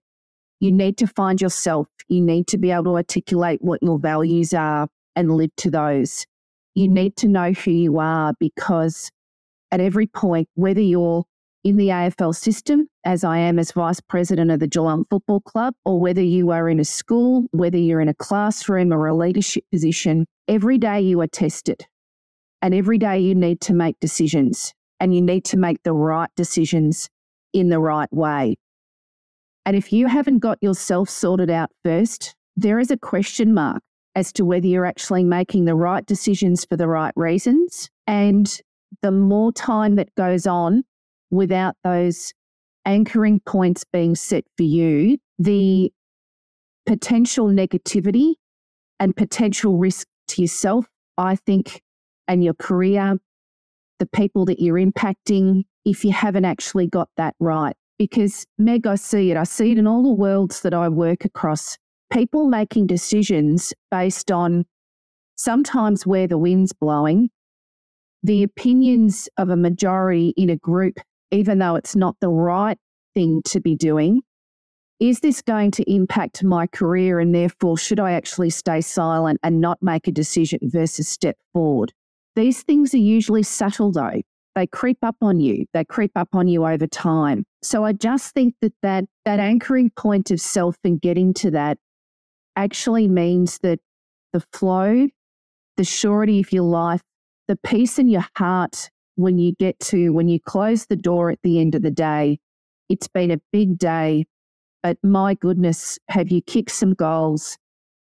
You 0.59 0.71
need 0.71 0.97
to 0.97 1.07
find 1.07 1.41
yourself. 1.41 1.87
You 2.07 2.21
need 2.21 2.47
to 2.47 2.57
be 2.57 2.71
able 2.71 2.85
to 2.85 2.95
articulate 2.95 3.61
what 3.61 3.81
your 3.81 3.99
values 3.99 4.53
are 4.53 4.87
and 5.15 5.31
live 5.31 5.51
to 5.57 5.71
those. 5.71 6.25
You 6.75 6.89
need 6.89 7.15
to 7.17 7.27
know 7.27 7.51
who 7.51 7.71
you 7.71 7.99
are 7.99 8.33
because 8.39 9.09
at 9.71 9.79
every 9.79 10.07
point, 10.07 10.49
whether 10.55 10.81
you're 10.81 11.23
in 11.63 11.77
the 11.77 11.89
AFL 11.89 12.35
system, 12.35 12.87
as 13.03 13.23
I 13.23 13.37
am 13.37 13.59
as 13.59 13.71
vice 13.71 13.99
president 13.99 14.49
of 14.51 14.59
the 14.59 14.67
Geelong 14.67 15.05
Football 15.09 15.41
Club, 15.41 15.73
or 15.85 15.99
whether 15.99 16.21
you 16.21 16.51
are 16.51 16.69
in 16.69 16.79
a 16.79 16.85
school, 16.85 17.45
whether 17.51 17.77
you're 17.77 18.01
in 18.01 18.07
a 18.07 18.13
classroom 18.13 18.93
or 18.93 19.07
a 19.07 19.15
leadership 19.15 19.65
position, 19.71 20.25
every 20.47 20.77
day 20.77 21.01
you 21.01 21.19
are 21.21 21.27
tested. 21.27 21.85
And 22.61 22.73
every 22.73 22.97
day 22.97 23.19
you 23.19 23.35
need 23.35 23.61
to 23.61 23.73
make 23.73 23.99
decisions 23.99 24.73
and 24.99 25.13
you 25.13 25.21
need 25.21 25.45
to 25.45 25.57
make 25.57 25.81
the 25.83 25.93
right 25.93 26.29
decisions 26.35 27.09
in 27.53 27.69
the 27.69 27.79
right 27.79 28.11
way. 28.11 28.57
And 29.65 29.75
if 29.75 29.93
you 29.93 30.07
haven't 30.07 30.39
got 30.39 30.57
yourself 30.61 31.09
sorted 31.09 31.49
out 31.49 31.69
first, 31.83 32.35
there 32.57 32.79
is 32.79 32.91
a 32.91 32.97
question 32.97 33.53
mark 33.53 33.81
as 34.15 34.33
to 34.33 34.43
whether 34.43 34.67
you're 34.67 34.85
actually 34.85 35.23
making 35.23 35.65
the 35.65 35.75
right 35.75 36.05
decisions 36.05 36.65
for 36.65 36.75
the 36.75 36.87
right 36.87 37.13
reasons. 37.15 37.89
And 38.07 38.59
the 39.01 39.11
more 39.11 39.53
time 39.53 39.95
that 39.95 40.13
goes 40.15 40.47
on 40.47 40.83
without 41.31 41.75
those 41.83 42.33
anchoring 42.85 43.39
points 43.41 43.83
being 43.91 44.15
set 44.15 44.43
for 44.57 44.63
you, 44.63 45.17
the 45.37 45.91
potential 46.85 47.47
negativity 47.47 48.35
and 48.99 49.15
potential 49.15 49.77
risk 49.77 50.07
to 50.27 50.41
yourself, 50.41 50.85
I 51.17 51.35
think, 51.35 51.81
and 52.27 52.43
your 52.43 52.53
career, 52.53 53.17
the 53.99 54.05
people 54.07 54.45
that 54.45 54.59
you're 54.59 54.79
impacting, 54.79 55.63
if 55.85 56.03
you 56.03 56.11
haven't 56.11 56.45
actually 56.45 56.87
got 56.87 57.09
that 57.17 57.35
right. 57.39 57.75
Because, 57.97 58.45
Meg, 58.57 58.87
I 58.87 58.95
see 58.95 59.29
it. 59.29 59.37
I 59.37 59.43
see 59.43 59.71
it 59.71 59.77
in 59.77 59.85
all 59.85 60.03
the 60.03 60.13
worlds 60.13 60.61
that 60.61 60.73
I 60.73 60.87
work 60.87 61.25
across. 61.25 61.77
People 62.11 62.47
making 62.47 62.87
decisions 62.87 63.73
based 63.91 64.31
on 64.31 64.65
sometimes 65.35 66.07
where 66.07 66.27
the 66.27 66.37
wind's 66.37 66.73
blowing, 66.73 67.29
the 68.23 68.43
opinions 68.43 69.29
of 69.37 69.49
a 69.49 69.55
majority 69.55 70.33
in 70.37 70.49
a 70.49 70.57
group, 70.57 70.99
even 71.31 71.59
though 71.59 71.75
it's 71.75 71.95
not 71.95 72.15
the 72.19 72.29
right 72.29 72.77
thing 73.13 73.41
to 73.45 73.59
be 73.59 73.75
doing. 73.75 74.21
Is 74.99 75.21
this 75.21 75.41
going 75.41 75.71
to 75.71 75.91
impact 75.91 76.43
my 76.43 76.67
career? 76.67 77.19
And 77.19 77.33
therefore, 77.33 77.77
should 77.77 77.99
I 77.99 78.11
actually 78.11 78.49
stay 78.49 78.81
silent 78.81 79.39
and 79.43 79.61
not 79.61 79.81
make 79.81 80.07
a 80.07 80.11
decision 80.11 80.59
versus 80.63 81.07
step 81.07 81.37
forward? 81.53 81.93
These 82.35 82.63
things 82.63 82.93
are 82.93 82.97
usually 82.97 83.43
subtle, 83.43 83.91
though. 83.91 84.21
They 84.55 84.67
creep 84.67 84.97
up 85.03 85.15
on 85.21 85.39
you. 85.39 85.65
They 85.73 85.85
creep 85.85 86.11
up 86.15 86.29
on 86.33 86.47
you 86.47 86.65
over 86.65 86.87
time. 86.87 87.45
So 87.61 87.85
I 87.85 87.93
just 87.93 88.33
think 88.33 88.55
that 88.61 88.73
that, 88.81 89.05
that 89.23 89.39
anchoring 89.39 89.89
point 89.91 90.31
of 90.31 90.41
self 90.41 90.75
and 90.83 90.99
getting 90.99 91.33
to 91.35 91.51
that 91.51 91.77
actually 92.55 93.07
means 93.07 93.59
that 93.59 93.79
the 94.33 94.43
flow, 94.51 95.07
the 95.77 95.83
surety 95.83 96.41
of 96.41 96.51
your 96.51 96.63
life, 96.63 97.01
the 97.47 97.55
peace 97.55 97.99
in 97.99 98.09
your 98.09 98.25
heart 98.35 98.89
when 99.19 99.37
you 99.37 99.53
get 99.59 99.77
to, 99.81 100.11
when 100.11 100.29
you 100.29 100.39
close 100.39 100.85
the 100.85 100.95
door 100.95 101.29
at 101.29 101.39
the 101.43 101.59
end 101.59 101.75
of 101.75 101.81
the 101.81 101.91
day, 101.91 102.39
it's 102.87 103.09
been 103.09 103.31
a 103.31 103.41
big 103.51 103.77
day, 103.77 104.25
but 104.81 104.97
my 105.03 105.33
goodness, 105.33 105.99
have 106.07 106.31
you 106.31 106.41
kicked 106.41 106.71
some 106.71 106.93
goals 106.93 107.57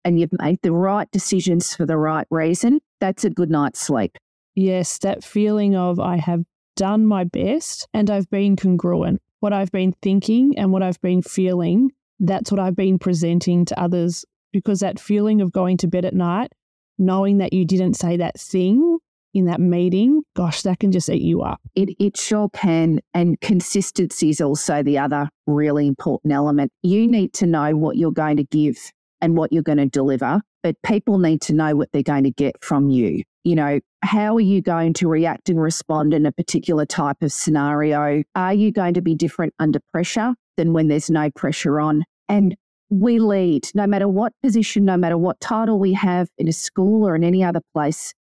and 0.04 0.20
you've 0.20 0.38
made 0.38 0.60
the 0.62 0.72
right 0.72 1.10
decisions 1.10 1.74
for 1.74 1.86
the 1.86 1.96
right 1.96 2.26
reason? 2.30 2.80
That's 3.00 3.24
a 3.24 3.30
good 3.30 3.50
night's 3.50 3.80
sleep. 3.80 4.18
Yes, 4.54 4.98
that 4.98 5.24
feeling 5.24 5.74
of 5.74 5.98
I 5.98 6.18
have 6.18 6.44
done 6.76 7.06
my 7.06 7.24
best 7.24 7.88
and 7.94 8.10
I've 8.10 8.28
been 8.28 8.54
congruent. 8.54 9.22
What 9.40 9.54
I've 9.54 9.72
been 9.72 9.94
thinking 10.02 10.58
and 10.58 10.70
what 10.70 10.82
I've 10.82 11.00
been 11.00 11.22
feeling, 11.22 11.92
that's 12.20 12.50
what 12.50 12.60
I've 12.60 12.76
been 12.76 12.98
presenting 12.98 13.64
to 13.64 13.80
others 13.80 14.26
because 14.52 14.80
that 14.80 15.00
feeling 15.00 15.40
of 15.40 15.50
going 15.50 15.78
to 15.78 15.88
bed 15.88 16.04
at 16.04 16.14
night, 16.14 16.52
knowing 16.98 17.38
that 17.38 17.54
you 17.54 17.64
didn't 17.64 17.94
say 17.94 18.18
that 18.18 18.38
thing 18.38 18.98
in 19.36 19.46
that 19.46 19.60
meeting, 19.60 20.22
gosh, 20.34 20.62
that 20.62 20.80
can 20.80 20.92
just 20.92 21.08
eat 21.08 21.22
you 21.22 21.42
up. 21.42 21.60
It, 21.74 21.90
it 21.98 22.16
sure 22.16 22.48
can. 22.50 23.00
And 23.14 23.40
consistency 23.40 24.30
is 24.30 24.40
also 24.40 24.82
the 24.82 24.98
other 24.98 25.28
really 25.46 25.86
important 25.86 26.32
element. 26.32 26.72
You 26.82 27.06
need 27.06 27.32
to 27.34 27.46
know 27.46 27.76
what 27.76 27.96
you're 27.96 28.10
going 28.10 28.38
to 28.38 28.44
give 28.44 28.76
and 29.20 29.36
what 29.36 29.52
you're 29.52 29.62
going 29.62 29.78
to 29.78 29.86
deliver, 29.86 30.40
but 30.62 30.76
people 30.82 31.18
need 31.18 31.40
to 31.42 31.52
know 31.54 31.74
what 31.74 31.90
they're 31.92 32.02
going 32.02 32.24
to 32.24 32.30
get 32.30 32.62
from 32.62 32.90
you 32.90 33.22
you 33.46 33.54
know, 33.54 33.78
how 34.02 34.34
are 34.34 34.40
you 34.40 34.60
going 34.60 34.92
to 34.94 35.06
react 35.06 35.48
and 35.48 35.62
respond 35.62 36.12
in 36.12 36.26
a 36.26 36.32
particular 36.32 36.84
type 36.84 37.22
of 37.22 37.30
scenario? 37.30 38.24
Are 38.34 38.52
you 38.52 38.72
going 38.72 38.94
to 38.94 39.00
be 39.00 39.14
different 39.14 39.54
under 39.60 39.78
pressure 39.92 40.34
than 40.56 40.72
when 40.72 40.88
there's 40.88 41.10
no 41.10 41.30
pressure 41.30 41.78
on? 41.78 42.02
And 42.28 42.56
we 42.90 43.20
lead, 43.20 43.70
no 43.72 43.86
matter 43.86 44.08
what 44.08 44.32
position, 44.42 44.84
no 44.84 44.96
matter 44.96 45.16
what 45.16 45.38
title 45.38 45.78
we 45.78 45.92
have 45.92 46.28
in 46.38 46.48
a 46.48 46.52
school 46.52 47.06
or 47.06 47.14
in 47.14 47.22
any 47.22 47.44
other 47.44 47.60
place, 47.72 48.12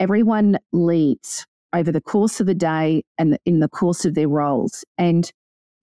everyone 0.00 0.58
leads 0.72 1.46
over 1.72 1.92
the 1.92 2.00
course 2.00 2.40
of 2.40 2.46
the 2.46 2.54
day 2.54 3.04
and 3.18 3.38
in 3.46 3.60
the 3.60 3.68
course 3.68 4.04
of 4.04 4.14
their 4.14 4.28
roles. 4.28 4.84
And 4.98 5.30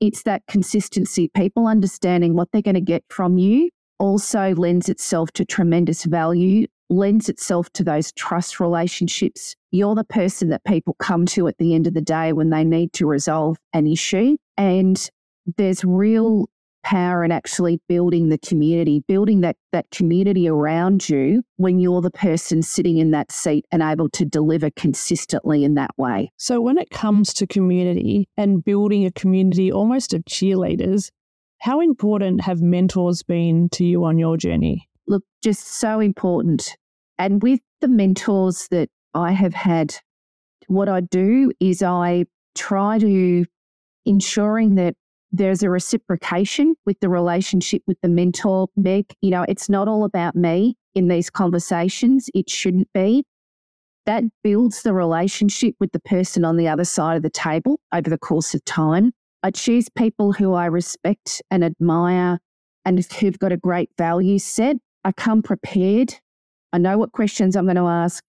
it's 0.02 0.24
that 0.24 0.44
consistency, 0.48 1.30
people 1.34 1.68
understanding 1.68 2.36
what 2.36 2.50
they're 2.52 2.62
going 2.62 2.76
to 2.76 2.82
get 2.82 3.04
from 3.10 3.38
you 3.38 3.70
also 4.00 4.54
lends 4.56 4.90
itself 4.90 5.32
to 5.32 5.46
tremendous 5.46 6.04
value 6.04 6.68
lends 6.90 7.30
itself 7.30 7.70
to 7.74 7.84
those 7.84 8.12
trust 8.14 8.60
relationships. 8.60 9.56
You're 9.72 9.96
the 9.96 10.04
person 10.04 10.50
that 10.50 10.64
people 10.64 10.96
come 11.00 11.26
to 11.28 11.48
at 11.48 11.58
the 11.58 11.76
end 11.76 11.88
of 11.88 11.94
the 11.94 12.02
day 12.02 12.34
when 12.34 12.50
they 12.50 12.64
need 12.64 12.94
to 12.94 13.06
resolve 13.06 13.58
an 13.74 13.88
issue. 13.88 14.38
And 14.58 15.10
there's 15.58 15.84
real 15.84 16.50
power 16.88 17.24
in 17.24 17.32
actually 17.32 17.82
building 17.88 18.30
the 18.30 18.38
community, 18.38 19.04
building 19.08 19.42
that, 19.42 19.58
that 19.72 19.90
community 19.92 20.48
around 20.48 21.10
you 21.10 21.44
when 21.58 21.80
you're 21.80 22.02
the 22.02 22.12
person 22.12 22.62
sitting 22.62 22.98
in 22.98 23.12
that 23.12 23.32
seat 23.32 23.66
and 23.72 23.82
able 23.82 24.10
to 24.10 24.24
deliver 24.26 24.70
consistently 24.72 25.64
in 25.64 25.74
that 25.76 25.92
way. 25.98 26.32
So, 26.38 26.62
when 26.62 26.78
it 26.78 26.90
comes 26.90 27.34
to 27.36 27.48
community 27.48 28.28
and 28.38 28.64
building 28.64 29.06
a 29.06 29.12
community 29.12 29.72
almost 29.72 30.14
of 30.14 30.24
cheerleaders, 30.26 31.10
how 31.60 31.82
important 31.82 32.42
have 32.42 32.62
mentors 32.62 33.24
been 33.24 33.70
to 33.70 33.84
you 33.84 34.04
on 34.04 34.18
your 34.18 34.38
journey? 34.38 34.88
look, 35.08 35.24
just 35.42 35.80
so 35.80 36.00
important. 36.00 36.76
And 37.18 37.42
with 37.42 37.62
the 37.82 37.88
mentors 37.88 38.68
that 38.70 38.90
I 39.14 39.32
have 39.32 39.54
had, 39.54 39.96
what 40.68 40.90
I 40.90 41.02
do 41.02 41.52
is 41.60 41.82
I 41.82 42.26
try 42.56 43.00
to 43.00 43.46
ensuring 44.06 44.76
that 44.76 44.96
there's 45.32 45.64
a 45.64 45.70
reciprocation 45.70 46.76
with 46.86 47.00
the 47.00 47.10
relationship 47.10 47.82
with 47.88 47.98
the 48.02 48.10
mentor, 48.10 48.68
Meg. 48.76 49.06
You 49.22 49.32
know, 49.32 49.46
it's 49.48 49.70
not 49.70 49.88
all 49.88 50.04
about 50.04 50.36
me 50.36 50.76
in 50.96 51.08
these 51.08 51.30
conversations. 51.30 52.30
It 52.34 52.50
shouldn't 52.50 52.92
be. 52.94 53.24
That 54.06 54.24
builds 54.44 54.84
the 54.84 54.94
relationship 54.94 55.76
with 55.80 55.92
the 55.92 56.00
person 56.00 56.46
on 56.46 56.56
the 56.56 56.68
other 56.68 56.86
side 56.86 57.18
of 57.18 57.24
the 57.24 57.30
table 57.30 57.80
over 57.94 58.10
the 58.10 58.18
course 58.18 58.54
of 58.54 58.64
time. 58.64 59.12
I 59.44 59.52
choose 59.52 59.90
people 59.90 60.32
who 60.32 60.54
I 60.54 60.66
respect 60.66 61.42
and 61.52 61.64
admire 61.64 62.40
and 62.86 63.04
who've 63.14 63.38
got 63.38 63.52
a 63.52 63.58
great 63.58 63.90
value 63.98 64.40
set 64.40 64.78
I 65.08 65.14
come 65.14 65.42
prepared. 65.42 66.14
I 66.74 66.80
know 66.80 66.98
what 66.98 67.14
questions 67.14 67.56
I'm 67.56 67.64
going 67.64 67.78
to 67.78 67.88
ask. 67.88 68.22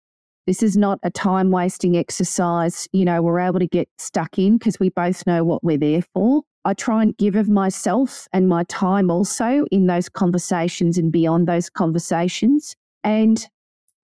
This 0.46 0.62
is 0.62 0.76
not 0.76 1.00
a 1.02 1.10
time 1.10 1.50
wasting 1.50 1.96
exercise. 1.96 2.86
You 2.92 3.04
know, 3.04 3.20
we're 3.20 3.40
able 3.40 3.58
to 3.58 3.66
get 3.66 3.88
stuck 3.98 4.38
in 4.38 4.58
because 4.58 4.78
we 4.78 4.90
both 4.90 5.26
know 5.26 5.42
what 5.42 5.64
we're 5.64 5.76
there 5.76 6.02
for. 6.14 6.42
I 6.68 6.74
try 6.74 7.02
and 7.02 7.16
give 7.16 7.34
of 7.34 7.48
myself 7.48 8.28
and 8.32 8.48
my 8.48 8.62
time 8.64 9.10
also 9.10 9.64
in 9.70 9.86
those 9.86 10.08
conversations 10.08 10.98
and 10.98 11.10
beyond 11.10 11.48
those 11.48 11.70
conversations. 11.70 12.76
And 13.02 13.44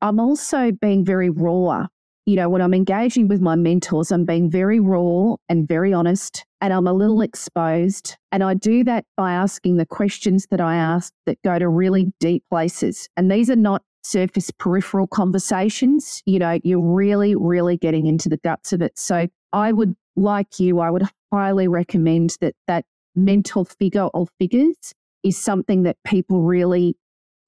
I'm 0.00 0.18
also 0.18 0.73
being 0.73 1.04
very 1.04 1.30
raw 1.30 1.87
you 2.26 2.37
know, 2.37 2.49
when 2.49 2.62
I'm 2.62 2.73
engaging 2.73 3.28
with 3.28 3.42
my 3.42 3.54
mentors, 3.54 4.11
I'm 4.11 4.25
being 4.25 4.50
very 4.50 4.80
raw 4.80 5.37
and 5.49 5.68
very 5.68 5.92
honest, 5.92 6.44
and 6.62 6.73
I'm 6.73 6.87
a 6.87 6.92
little 6.92 7.21
exposed. 7.21 8.16
And 8.33 8.42
I 8.42 8.54
do 8.54 8.83
that 8.85 9.04
by 9.16 9.33
asking 9.33 9.76
the 9.76 9.85
questions 9.85 10.47
that 10.50 10.61
I 10.61 10.76
ask 10.76 11.12
that 11.26 11.42
go 11.42 11.59
to 11.59 11.68
really 11.68 12.12
deep 12.21 12.42
places. 12.49 13.11
And 13.16 13.30
these 13.30 13.50
are 13.50 13.56
not 13.56 13.83
surface 14.02 14.50
peripheral 14.50 15.06
conversations. 15.06 16.23
You 16.25 16.38
know, 16.38 16.59
you're 16.64 16.80
really, 16.80 17.37
really 17.37 17.76
getting 17.76 18.06
into 18.06 18.30
the 18.30 18.38
guts 18.38 18.73
of 18.73 18.80
it. 18.80 18.99
So 18.99 19.28
I 19.52 19.73
would, 19.73 19.94
like 20.16 20.59
you, 20.59 20.80
I 20.80 20.90
would 20.90 21.02
highly 21.35 21.67
recommend 21.67 22.37
that 22.41 22.55
that 22.69 22.85
mental 23.17 23.64
figure 23.64 24.09
or 24.14 24.26
figures 24.38 24.76
is 25.25 25.37
something 25.37 25.83
that 25.83 25.97
people 26.05 26.43
really 26.43 26.97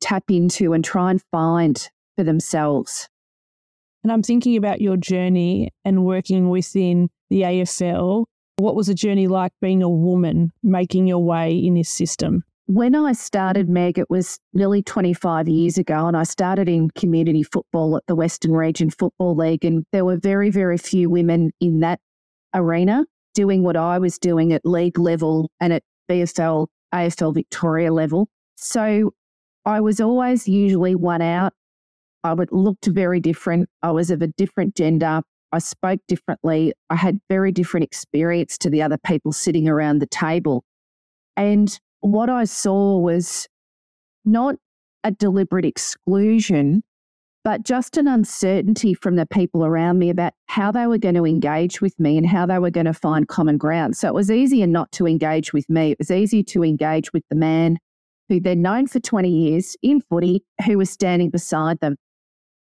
tap 0.00 0.24
into 0.28 0.72
and 0.72 0.84
try 0.84 1.12
and 1.12 1.22
find 1.30 1.88
for 2.16 2.24
themselves. 2.24 3.08
And 4.02 4.12
I'm 4.12 4.24
thinking 4.24 4.56
about 4.56 4.80
your 4.80 4.96
journey 4.96 5.70
and 5.84 6.04
working 6.04 6.50
within 6.50 7.10
the 7.30 7.42
AFL. 7.42 8.24
What 8.56 8.74
was 8.74 8.88
the 8.88 8.94
journey 8.94 9.28
like 9.28 9.52
being 9.60 9.82
a 9.82 9.88
woman 9.88 10.52
making 10.64 11.06
your 11.06 11.22
way 11.22 11.56
in 11.56 11.74
this 11.74 11.90
system? 11.90 12.42
When 12.66 12.96
I 12.96 13.12
started, 13.12 13.68
Meg, 13.68 13.98
it 13.98 14.10
was 14.10 14.40
nearly 14.52 14.82
25 14.82 15.46
years 15.46 15.78
ago, 15.78 16.08
and 16.08 16.16
I 16.16 16.24
started 16.24 16.68
in 16.68 16.90
community 16.90 17.44
football 17.44 17.96
at 17.96 18.02
the 18.08 18.16
Western 18.16 18.52
Region 18.52 18.90
Football 18.90 19.36
League. 19.36 19.64
And 19.64 19.84
there 19.92 20.04
were 20.04 20.16
very, 20.16 20.50
very 20.50 20.76
few 20.76 21.08
women 21.08 21.52
in 21.60 21.80
that 21.80 22.00
arena 22.52 23.04
doing 23.36 23.62
what 23.62 23.76
I 23.76 23.98
was 23.98 24.18
doing 24.18 24.52
at 24.54 24.64
league 24.64 24.98
level 24.98 25.50
and 25.60 25.72
at 25.72 25.82
VFL 26.10 26.66
AFL 26.94 27.34
Victoria 27.34 27.92
level. 27.92 28.28
So 28.56 29.12
I 29.66 29.80
was 29.80 30.00
always 30.00 30.48
usually 30.48 30.94
one 30.94 31.20
out. 31.20 31.52
I 32.24 32.32
would 32.32 32.50
looked 32.50 32.86
very 32.86 33.20
different. 33.20 33.68
I 33.82 33.90
was 33.92 34.10
of 34.10 34.22
a 34.22 34.28
different 34.28 34.74
gender. 34.74 35.20
I 35.52 35.58
spoke 35.58 36.00
differently. 36.08 36.72
I 36.90 36.96
had 36.96 37.20
very 37.28 37.52
different 37.52 37.84
experience 37.84 38.56
to 38.58 38.70
the 38.70 38.82
other 38.82 38.98
people 39.06 39.32
sitting 39.32 39.68
around 39.68 39.98
the 39.98 40.06
table. 40.06 40.64
And 41.36 41.78
what 42.00 42.30
I 42.30 42.44
saw 42.44 42.98
was 42.98 43.46
not 44.24 44.56
a 45.04 45.10
deliberate 45.10 45.66
exclusion, 45.66 46.82
but 47.46 47.62
just 47.62 47.96
an 47.96 48.08
uncertainty 48.08 48.92
from 48.92 49.14
the 49.14 49.24
people 49.24 49.64
around 49.64 50.00
me 50.00 50.10
about 50.10 50.32
how 50.46 50.72
they 50.72 50.88
were 50.88 50.98
going 50.98 51.14
to 51.14 51.24
engage 51.24 51.80
with 51.80 51.96
me 51.96 52.18
and 52.18 52.26
how 52.26 52.44
they 52.44 52.58
were 52.58 52.72
going 52.72 52.86
to 52.86 52.92
find 52.92 53.28
common 53.28 53.56
ground. 53.56 53.96
So 53.96 54.08
it 54.08 54.14
was 54.14 54.32
easier 54.32 54.66
not 54.66 54.90
to 54.92 55.06
engage 55.06 55.52
with 55.52 55.70
me. 55.70 55.92
It 55.92 55.98
was 56.00 56.10
easier 56.10 56.42
to 56.42 56.64
engage 56.64 57.12
with 57.12 57.22
the 57.30 57.36
man 57.36 57.78
who 58.28 58.40
they'd 58.40 58.58
known 58.58 58.88
for 58.88 58.98
20 58.98 59.30
years 59.30 59.76
in 59.80 60.00
footy, 60.00 60.42
who 60.64 60.76
was 60.76 60.90
standing 60.90 61.30
beside 61.30 61.78
them. 61.78 61.94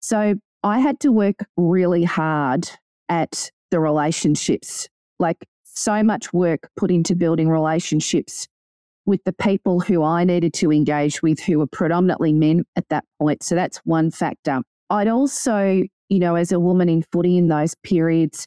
So 0.00 0.35
I 0.62 0.81
had 0.81 1.00
to 1.00 1.11
work 1.11 1.47
really 1.57 2.05
hard 2.05 2.69
at 3.09 3.50
the 3.71 3.81
relationships, 3.81 4.87
like 5.19 5.47
so 5.62 6.03
much 6.03 6.31
work 6.35 6.69
put 6.76 6.91
into 6.91 7.17
building 7.17 7.49
relationships 7.49 8.49
with 9.07 9.25
the 9.25 9.33
people 9.33 9.81
who 9.81 10.03
I 10.03 10.25
needed 10.25 10.53
to 10.55 10.71
engage 10.71 11.23
with, 11.23 11.41
who 11.41 11.59
were 11.59 11.67
predominantly 11.67 12.35
men 12.35 12.64
at 12.76 12.87
that 12.91 13.05
point. 13.19 13.43
So 13.43 13.55
that's 13.55 13.79
one 13.79 14.11
factor. 14.11 14.61
I'd 14.91 15.09
also, 15.09 15.83
you 16.09 16.19
know, 16.19 16.35
as 16.35 16.53
a 16.53 16.61
woman 16.61 16.88
in 16.88 17.03
footy 17.12 17.37
in 17.37 17.49
those 17.49 17.75
periods, 17.83 18.47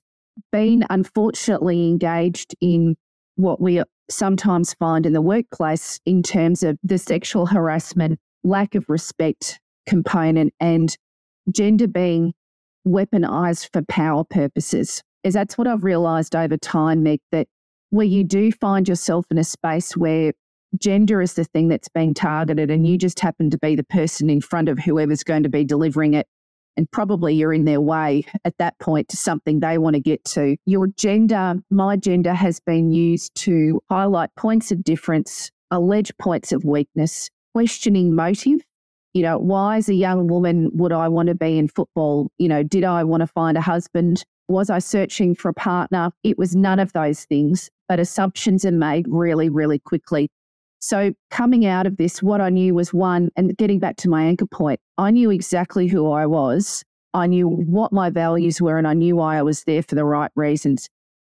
been 0.51 0.85
unfortunately 0.89 1.87
engaged 1.87 2.55
in 2.61 2.95
what 3.35 3.59
we 3.59 3.81
sometimes 4.09 4.73
find 4.75 5.05
in 5.05 5.13
the 5.13 5.21
workplace 5.21 5.99
in 6.05 6.23
terms 6.23 6.63
of 6.63 6.77
the 6.83 6.97
sexual 6.97 7.45
harassment, 7.45 8.19
lack 8.43 8.75
of 8.75 8.85
respect 8.87 9.59
component, 9.87 10.53
and 10.59 10.95
gender 11.51 11.87
being 11.87 12.33
weaponized 12.87 13.69
for 13.73 13.81
power 13.83 14.23
purposes. 14.23 15.01
Is 15.23 15.33
that's 15.33 15.57
what 15.57 15.67
I've 15.67 15.83
realized 15.83 16.35
over 16.35 16.57
time, 16.57 17.03
Meg, 17.03 17.19
that 17.31 17.47
where 17.89 18.05
you 18.05 18.23
do 18.23 18.51
find 18.51 18.87
yourself 18.87 19.25
in 19.31 19.37
a 19.37 19.43
space 19.43 19.95
where 19.97 20.33
gender 20.79 21.21
is 21.21 21.33
the 21.33 21.43
thing 21.45 21.67
that's 21.67 21.89
being 21.89 22.13
targeted 22.13 22.69
and 22.69 22.87
you 22.87 22.97
just 22.97 23.19
happen 23.19 23.49
to 23.49 23.57
be 23.57 23.75
the 23.75 23.83
person 23.83 24.29
in 24.29 24.41
front 24.41 24.69
of 24.69 24.79
whoever's 24.79 25.23
going 25.23 25.43
to 25.43 25.49
be 25.49 25.63
delivering 25.63 26.13
it 26.13 26.27
and 26.77 26.89
probably 26.91 27.33
you're 27.33 27.53
in 27.53 27.65
their 27.65 27.81
way 27.81 28.23
at 28.45 28.57
that 28.59 28.77
point 28.79 29.09
to 29.09 29.17
something 29.17 29.59
they 29.59 29.77
want 29.79 29.95
to 29.95 29.99
get 29.99 30.23
to. 30.23 30.55
Your 30.65 30.87
gender, 30.87 31.55
my 31.71 31.97
gender, 31.97 32.33
has 32.33 32.59
been 32.59 32.91
used 32.91 33.33
to 33.35 33.81
highlight 33.89 34.29
points 34.35 34.71
of 34.71 34.83
difference, 34.83 35.51
allege 35.71 36.15
points 36.19 36.51
of 36.51 36.63
weakness, 36.63 37.29
questioning 37.53 38.13
motive. 38.13 38.61
You 39.13 39.23
know, 39.23 39.39
why 39.39 39.77
as 39.77 39.89
a 39.89 39.95
young 39.95 40.27
woman 40.27 40.69
would 40.73 40.91
I 40.91 41.07
want 41.07 41.27
to 41.27 41.35
be 41.35 41.57
in 41.57 41.67
football? 41.67 42.29
You 42.37 42.47
know, 42.47 42.61
did 42.61 42.83
I 42.83 43.03
want 43.03 43.21
to 43.21 43.27
find 43.27 43.57
a 43.57 43.61
husband? 43.61 44.23
Was 44.47 44.69
I 44.69 44.77
searching 44.79 45.33
for 45.33 45.49
a 45.49 45.53
partner? 45.53 46.11
It 46.23 46.37
was 46.37 46.55
none 46.55 46.79
of 46.79 46.93
those 46.93 47.25
things, 47.25 47.69
but 47.89 47.99
assumptions 47.99 48.63
are 48.63 48.71
made 48.71 49.07
really, 49.09 49.49
really 49.49 49.79
quickly. 49.79 50.29
So, 50.79 51.13
coming 51.31 51.65
out 51.65 51.87
of 51.87 51.97
this, 51.97 52.21
what 52.21 52.39
I 52.39 52.49
knew 52.49 52.75
was 52.75 52.93
one, 52.93 53.29
and 53.35 53.57
getting 53.57 53.79
back 53.79 53.95
to 53.97 54.09
my 54.09 54.23
anchor 54.23 54.45
point, 54.45 54.79
I 54.97 55.11
knew 55.11 55.31
exactly 55.31 55.87
who 55.87 56.11
I 56.11 56.25
was. 56.27 56.83
I 57.13 57.25
knew 57.25 57.47
what 57.47 57.91
my 57.91 58.09
values 58.11 58.61
were, 58.61 58.77
and 58.77 58.87
I 58.87 58.93
knew 58.93 59.15
why 59.15 59.37
I 59.37 59.41
was 59.41 59.63
there 59.63 59.81
for 59.81 59.95
the 59.95 60.05
right 60.05 60.31
reasons. 60.35 60.87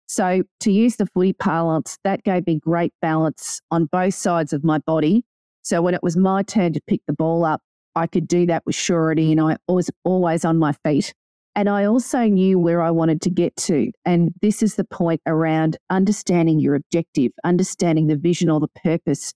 So, 0.07 0.43
to 0.59 0.71
use 0.71 0.97
the 0.97 1.07
footy 1.07 1.33
parlance, 1.33 1.97
that 2.03 2.23
gave 2.23 2.45
me 2.45 2.59
great 2.59 2.93
balance 3.01 3.61
on 3.71 3.85
both 3.85 4.13
sides 4.13 4.53
of 4.53 4.63
my 4.63 4.77
body. 4.77 5.25
So, 5.63 5.81
when 5.81 5.95
it 5.95 6.03
was 6.03 6.15
my 6.15 6.43
turn 6.43 6.73
to 6.73 6.81
pick 6.85 7.01
the 7.07 7.13
ball 7.13 7.43
up, 7.43 7.61
I 7.95 8.07
could 8.07 8.27
do 8.27 8.45
that 8.45 8.63
with 8.65 8.75
surety, 8.75 9.31
and 9.31 9.41
I 9.41 9.57
was 9.67 9.89
always 10.03 10.45
on 10.45 10.59
my 10.59 10.73
feet. 10.85 11.13
And 11.55 11.67
I 11.67 11.85
also 11.85 12.23
knew 12.23 12.57
where 12.57 12.81
I 12.81 12.91
wanted 12.91 13.21
to 13.23 13.29
get 13.29 13.55
to. 13.57 13.91
And 14.05 14.33
this 14.41 14.63
is 14.63 14.75
the 14.75 14.85
point 14.85 15.21
around 15.25 15.77
understanding 15.89 16.59
your 16.59 16.75
objective, 16.75 17.31
understanding 17.43 18.07
the 18.07 18.15
vision 18.15 18.49
or 18.49 18.59
the 18.59 18.69
purpose 18.83 19.33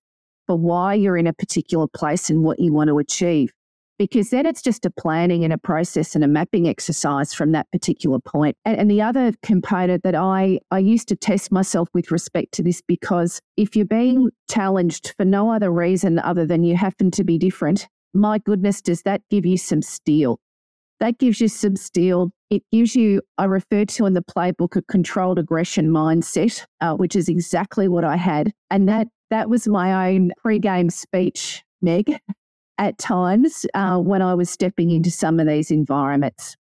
for 0.47 0.55
why 0.55 0.93
you're 0.93 1.17
in 1.17 1.27
a 1.27 1.33
particular 1.33 1.87
place 1.87 2.29
and 2.29 2.43
what 2.43 2.59
you 2.59 2.71
want 2.71 2.87
to 2.89 2.99
achieve. 2.99 3.51
Because 3.97 4.29
then 4.29 4.45
it's 4.45 4.61
just 4.61 4.85
a 4.85 4.91
planning 4.91 5.43
and 5.45 5.53
a 5.53 5.57
process 5.57 6.15
and 6.15 6.23
a 6.23 6.27
mapping 6.27 6.67
exercise 6.67 7.33
from 7.33 7.53
that 7.53 7.69
particular 7.71 8.19
point. 8.19 8.57
And, 8.65 8.77
and 8.77 8.91
the 8.91 9.01
other 9.01 9.33
component 9.41 10.03
that 10.03 10.15
I, 10.15 10.59
I 10.69 10.79
used 10.79 11.07
to 11.09 11.15
test 11.15 11.51
myself 11.51 11.87
with 11.93 12.11
respect 12.11 12.53
to 12.53 12.63
this, 12.63 12.81
because 12.85 13.41
if 13.55 13.75
you're 13.75 13.85
being 13.85 14.29
challenged 14.49 15.13
for 15.17 15.25
no 15.25 15.49
other 15.49 15.71
reason 15.71 16.19
other 16.19 16.45
than 16.45 16.63
you 16.63 16.75
happen 16.75 17.09
to 17.11 17.23
be 17.23 17.37
different, 17.37 17.87
my 18.13 18.37
goodness, 18.37 18.81
does 18.81 19.01
that 19.03 19.21
give 19.29 19.45
you 19.45 19.57
some 19.57 19.81
steel? 19.81 20.39
That 20.99 21.17
gives 21.17 21.41
you 21.41 21.47
some 21.47 21.75
steel. 21.75 22.31
It 22.49 22.63
gives 22.71 22.95
you, 22.95 23.21
I 23.37 23.45
refer 23.45 23.85
to 23.85 24.05
in 24.05 24.13
the 24.13 24.23
playbook, 24.23 24.75
a 24.75 24.81
controlled 24.83 25.39
aggression 25.39 25.89
mindset, 25.89 26.65
uh, 26.81 26.95
which 26.95 27.15
is 27.15 27.27
exactly 27.27 27.87
what 27.87 28.03
I 28.03 28.15
had. 28.15 28.53
And 28.69 28.87
that 28.87 29.07
that 29.31 29.49
was 29.49 29.67
my 29.67 30.11
own 30.11 30.31
pre-game 30.37 30.89
speech, 30.89 31.63
Meg, 31.81 32.19
at 32.77 32.97
times 32.97 33.65
uh, 33.73 33.97
when 33.97 34.21
I 34.21 34.35
was 34.35 34.49
stepping 34.49 34.91
into 34.91 35.09
some 35.09 35.39
of 35.39 35.47
these 35.47 35.71
environments. 35.71 36.55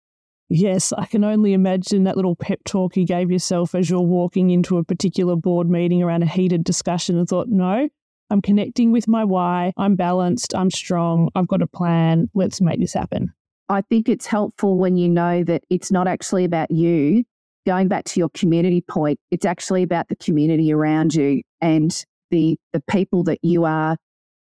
Yes, 0.50 0.92
I 0.94 1.06
can 1.06 1.24
only 1.24 1.54
imagine 1.54 2.04
that 2.04 2.18
little 2.18 2.36
pep 2.36 2.60
talk 2.66 2.98
you 2.98 3.06
gave 3.06 3.32
yourself 3.32 3.74
as 3.74 3.90
you're 3.90 4.02
walking 4.02 4.50
into 4.50 4.78
a 4.78 4.84
particular 4.84 5.36
board 5.36 5.70
meeting 5.70 6.04
around 6.04 6.24
a 6.24 6.28
heated 6.28 6.66
discussion 6.66 7.18
and 7.18 7.28
thought, 7.28 7.48
no, 7.48 7.88
I'm 8.30 8.42
connecting 8.42 8.92
with 8.92 9.08
my 9.08 9.24
why. 9.24 9.72
I'm 9.78 9.96
balanced. 9.96 10.54
I'm 10.54 10.70
strong. 10.70 11.30
I've 11.36 11.48
got 11.48 11.62
a 11.62 11.68
plan. 11.68 12.30
Let's 12.34 12.62
make 12.62 12.80
this 12.80 12.94
happen. 12.94 13.34
I 13.72 13.82
think 13.82 14.10
it's 14.10 14.26
helpful 14.26 14.78
when 14.78 14.98
you 14.98 15.08
know 15.08 15.46
that 15.46 15.64
it's 15.70 15.92
not 15.92 16.06
actually 16.06 16.44
about 16.44 16.72
you. 16.72 17.24
Going 17.66 17.88
back 17.88 18.04
to 18.06 18.20
your 18.20 18.28
community 18.30 18.82
point, 18.82 19.18
it's 19.32 19.46
actually 19.46 19.82
about 19.82 20.10
the 20.10 20.16
community 20.18 20.74
around 20.74 21.16
you 21.16 21.42
and 21.62 22.04
the 22.32 22.58
the 22.74 22.82
people 22.90 23.24
that 23.24 23.40
you 23.44 23.64
are 23.64 23.96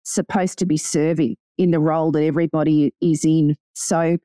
supposed 0.03 0.59
to 0.59 0.65
be 0.65 0.77
serving 0.77 1.35
in 1.57 1.71
the 1.71 1.79
role 1.79 2.11
that 2.13 2.23
everybody 2.23 2.93
is 3.01 3.25
in. 3.25 3.55
So 3.73 4.17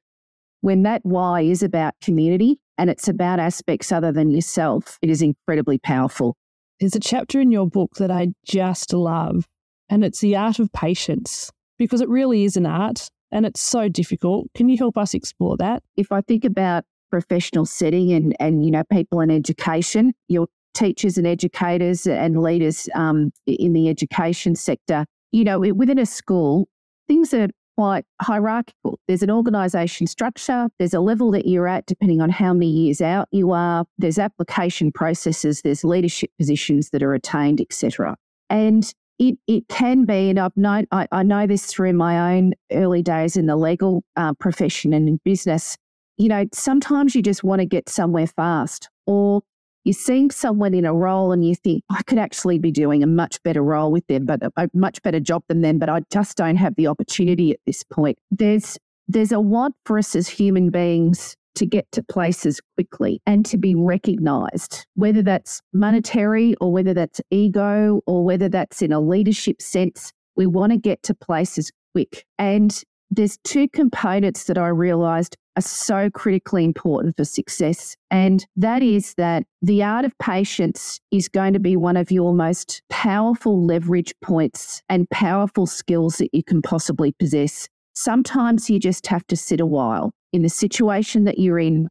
when 0.61 0.85
that 0.85 1.01
why 1.05 1.41
is 1.41 1.65
about 1.65 1.95
community 2.01 2.61
and 2.79 2.89
it's 2.89 3.09
about 3.09 3.41
aspects 3.41 3.91
other 3.91 4.13
than 4.13 4.31
yourself, 4.31 4.99
it 5.03 5.11
is 5.11 5.21
incredibly 5.21 5.79
powerful. 5.79 6.37
There's 6.79 6.95
a 6.95 7.01
chapter 7.01 7.41
in 7.41 7.51
your 7.51 7.67
book 7.67 7.95
that 7.97 8.11
I 8.13 8.29
just 8.45 8.93
love, 8.93 9.49
and 9.89 10.05
it's 10.05 10.21
the 10.21 10.37
art 10.37 10.61
of 10.61 10.73
patience 10.73 11.51
because 11.77 12.01
it 12.01 12.09
really 12.09 12.45
is 12.45 12.57
an 12.57 12.67
art 12.67 13.09
and 13.33 13.47
it's 13.47 13.61
so 13.61 13.89
difficult. 13.89 14.47
Can 14.55 14.69
you 14.69 14.77
help 14.77 14.97
us 14.97 15.15
explore 15.15 15.57
that? 15.57 15.83
If 15.97 16.13
I 16.13 16.21
think 16.21 16.45
about 16.45 16.85
professional 17.11 17.67
setting 17.67 18.13
and, 18.13 18.37
and 18.39 18.65
you 18.65 18.71
know, 18.71 18.85
people 18.91 19.21
in 19.21 19.31
education, 19.31 20.13
your 20.29 20.47
teachers 20.75 21.19
and 21.19 21.27
educators 21.27 22.07
and 22.07 22.41
leaders 22.41 22.89
um, 22.95 23.33
in 23.47 23.73
the 23.73 23.89
education 23.89 24.55
sector, 24.55 25.05
you 25.33 25.45
know, 25.45 25.59
within 25.59 25.99
a 25.99 26.07
school, 26.07 26.69
things 27.09 27.35
are 27.35 27.49
quite 27.77 28.05
hierarchical. 28.21 28.99
There's 29.09 29.23
an 29.23 29.31
organisation 29.31 30.07
structure, 30.07 30.69
there's 30.79 30.95
a 30.95 31.01
level 31.01 31.31
that 31.33 31.47
you're 31.47 31.69
at 31.69 31.87
depending 31.87 32.21
on 32.21 32.31
how 32.31 32.53
many 32.53 32.71
years 32.71 33.01
out 33.01 33.29
you 33.33 33.53
are, 33.53 33.87
there's 33.99 34.19
application 34.19 34.93
processes, 34.93 35.63
there's 35.63 35.85
leadership 35.85 36.31
positions 36.39 36.91
that 36.91 37.03
are 37.03 37.15
attained, 37.15 37.61
etc. 37.61 38.17
And 38.51 38.93
it, 39.19 39.39
it 39.47 39.69
can 39.69 40.05
be, 40.05 40.31
and 40.31 40.39
I've 40.39 40.57
known, 40.57 40.87
I, 40.91 41.07
I 41.13 41.23
know 41.23 41.47
this 41.47 41.67
through 41.67 41.93
my 41.93 42.35
own 42.35 42.55
early 42.71 43.03
days 43.03 43.37
in 43.37 43.47
the 43.47 43.57
legal 43.57 44.03
uh, 44.17 44.35
profession 44.35 44.93
and 44.93 45.09
in 45.09 45.21
business. 45.25 45.77
You 46.19 46.29
know, 46.29 46.45
sometimes 46.53 47.15
you 47.15 47.23
just 47.23 47.45
want 47.45 47.61
to 47.61 47.67
get 47.67 47.89
somewhere 47.89 48.27
fast, 48.27 48.89
or 49.07 49.43
you're 49.85 49.93
seeing 49.93 50.31
someone 50.31 50.75
in 50.75 50.85
a 50.85 50.95
role 50.95 51.33
and 51.33 51.45
you 51.45 51.55
think, 51.55 51.83
I 51.91 52.03
could 52.03 52.19
actually 52.19 52.59
be 52.59 52.71
doing 52.71 53.03
a 53.03 53.07
much 53.07 53.43
better 53.43 53.63
role 53.63 53.91
with 53.91 54.07
them, 54.07 54.27
but 54.27 54.43
a, 54.43 54.53
a 54.57 54.69
much 54.75 55.03
better 55.03 55.21
job 55.21 55.43
than 55.49 55.61
them, 55.61 55.79
but 55.79 55.89
I 55.89 56.03
just 56.13 56.37
don't 56.37 56.57
have 56.57 56.77
the 56.77 56.87
opportunity 56.87 57.51
at 57.53 57.61
this 57.67 57.83
point. 57.83 58.19
There's 58.31 58.79
there's 59.09 59.33
a 59.33 59.41
want 59.41 59.75
for 59.85 59.99
us 59.99 60.15
as 60.15 60.29
human 60.29 60.71
beings 60.71 61.37
to 61.55 61.67
get 61.67 61.91
to 61.93 62.03
places 62.03 62.61
quickly 62.77 63.21
and 63.27 63.45
to 63.47 63.57
be 63.57 63.75
recognized, 63.75 64.87
whether 64.95 65.23
that's 65.23 65.61
monetary 65.73 66.55
or 66.61 66.73
whether 66.73 66.95
that's 66.95 67.21
ego 67.31 68.01
or 68.07 68.25
whether 68.25 68.49
that's 68.49 68.83
in 68.83 68.93
a 68.93 69.01
leadership 69.01 69.61
sense. 69.61 70.13
We 70.37 70.47
want 70.47 70.73
to 70.73 70.79
get 70.79 71.03
to 71.05 71.15
places 71.15 71.71
quick. 71.93 72.25
And 72.39 72.83
there's 73.11 73.39
two 73.45 73.69
components 73.69 74.45
that 74.45 74.57
I 74.57 74.69
realized 74.69 75.37
are 75.57 75.63
so 75.63 76.09
critically 76.11 76.65
important 76.65 77.17
for 77.17 77.25
success. 77.25 77.95
And 78.11 78.47
that 78.57 78.83
is 78.83 79.15
that 79.17 79.45
the 79.61 79.83
art 79.83 80.07
of 80.07 80.17
patience 80.19 80.99
is 81.11 81.29
going 81.29 81.53
to 81.53 81.61
be 81.61 81.77
one 81.77 81.99
of 81.99 82.11
your 82.11 82.33
most 82.33 82.83
powerful 82.89 83.65
leverage 83.65 84.15
points 84.23 84.83
and 84.89 85.09
powerful 85.11 85.67
skills 85.67 86.17
that 86.17 86.31
you 86.33 86.43
can 86.43 86.63
possibly 86.63 87.13
possess. 87.19 87.69
Sometimes 87.95 88.71
you 88.71 88.79
just 88.79 89.07
have 89.09 89.27
to 89.27 89.37
sit 89.37 89.61
a 89.61 89.67
while 89.67 90.13
in 90.33 90.43
the 90.43 90.49
situation 90.49 91.25
that 91.25 91.39
you're 91.39 91.59
in, 91.59 91.89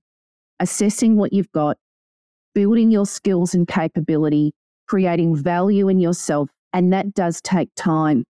assessing 0.59 1.15
what 1.15 1.33
you've 1.33 1.51
got, 1.51 1.77
building 2.53 2.91
your 2.91 3.05
skills 3.05 3.53
and 3.53 3.67
capability, 3.67 4.53
creating 4.87 5.35
value 5.35 5.87
in 5.87 5.99
yourself, 5.99 6.49
And 6.73 6.93
that 6.93 7.13
does 7.13 7.41
take 7.41 7.69
time. 7.75 8.23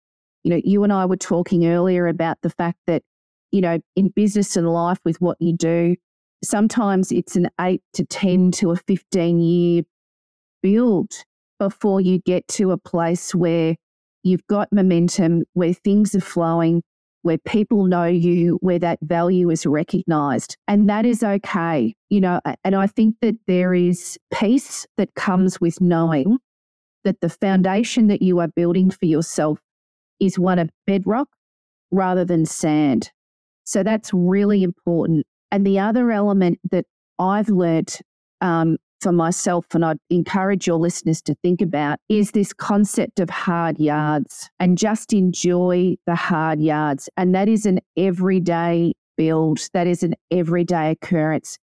You 0.44 0.52
know, 0.52 0.62
you 0.64 0.84
and 0.84 0.94
I 0.94 1.06
were 1.06 1.18
talking 1.18 1.68
earlier 1.68 2.08
about 2.08 2.38
the 2.42 2.50
fact 2.50 2.78
that, 2.88 3.04
you 3.52 3.62
know, 3.62 3.80
in 3.96 4.10
business 4.10 4.56
and 4.56 4.68
life 4.68 5.00
with 5.04 5.20
what 5.20 5.38
you 5.42 5.56
do, 5.56 5.96
sometimes 6.44 7.12
it's 7.12 7.36
an 7.36 7.50
eight 7.60 7.82
to 7.94 8.06
10 8.06 8.52
to 8.52 8.72
a 8.72 8.78
15 8.78 9.40
year 9.40 9.84
build 10.62 11.12
before 11.60 12.00
you 12.00 12.20
get 12.20 12.48
to 12.48 12.72
a 12.72 12.78
place 12.78 13.36
where 13.36 13.76
you've 14.24 14.46
got 14.48 14.72
momentum, 14.72 15.44
where 15.54 15.74
things 15.74 16.16
are 16.16 16.22
flowing, 16.22 16.82
where 17.22 17.38
people 17.38 17.86
know 17.86 18.06
you, 18.06 18.58
where 18.62 18.80
that 18.80 19.00
value 19.02 19.50
is 19.50 19.66
recognized. 19.66 20.58
And 20.68 20.90
that 20.90 21.06
is 21.06 21.24
okay. 21.24 21.96
You 22.10 22.22
know, 22.22 22.40
and 22.64 22.76
I 22.76 22.88
think 22.88 23.16
that 23.22 23.36
there 23.48 23.74
is 23.74 24.18
peace 24.34 24.88
that 24.98 25.14
comes 25.16 25.60
with 25.60 25.82
knowing 25.82 26.38
that 27.04 27.22
the 27.22 27.30
foundation 27.30 28.08
that 28.08 28.22
you 28.22 28.40
are 28.40 28.48
building 28.48 28.90
for 28.90 29.06
yourself 29.06 29.60
is 30.20 30.38
one 30.38 30.60
of 30.60 30.70
bedrock 30.86 31.28
rather 31.92 32.26
than 32.26 32.46
sand. 32.46 33.12
So 33.64 33.84
that's 33.84 34.12
really 34.14 34.64
important. 34.64 35.26
And 35.52 35.66
the 35.66 35.80
other 35.80 36.12
element 36.12 36.60
that 36.72 36.86
I've 37.18 37.50
learnt 37.50 38.02
um, 38.42 38.78
for 39.02 39.12
myself, 39.12 39.66
and 39.74 39.86
I'd 39.86 39.98
encourage 40.10 40.68
your 40.68 40.78
listeners 40.78 41.22
to 41.24 41.36
think 41.44 41.62
about, 41.62 42.00
is 42.10 42.32
this 42.32 42.54
concept 42.54 43.20
of 43.20 43.30
hard 43.30 43.80
yards 43.80 44.50
and 44.60 44.78
just 44.78 45.14
enjoy 45.14 45.96
the 46.06 46.16
hard 46.16 46.62
yards. 46.62 47.10
And 47.18 47.34
that 47.36 47.50
is 47.50 47.66
an 47.66 47.80
everyday 47.98 48.94
build, 49.18 49.60
that 49.74 49.88
is 49.88 50.04
an 50.04 50.16
everyday 50.32 50.92
occurrence 50.92 51.58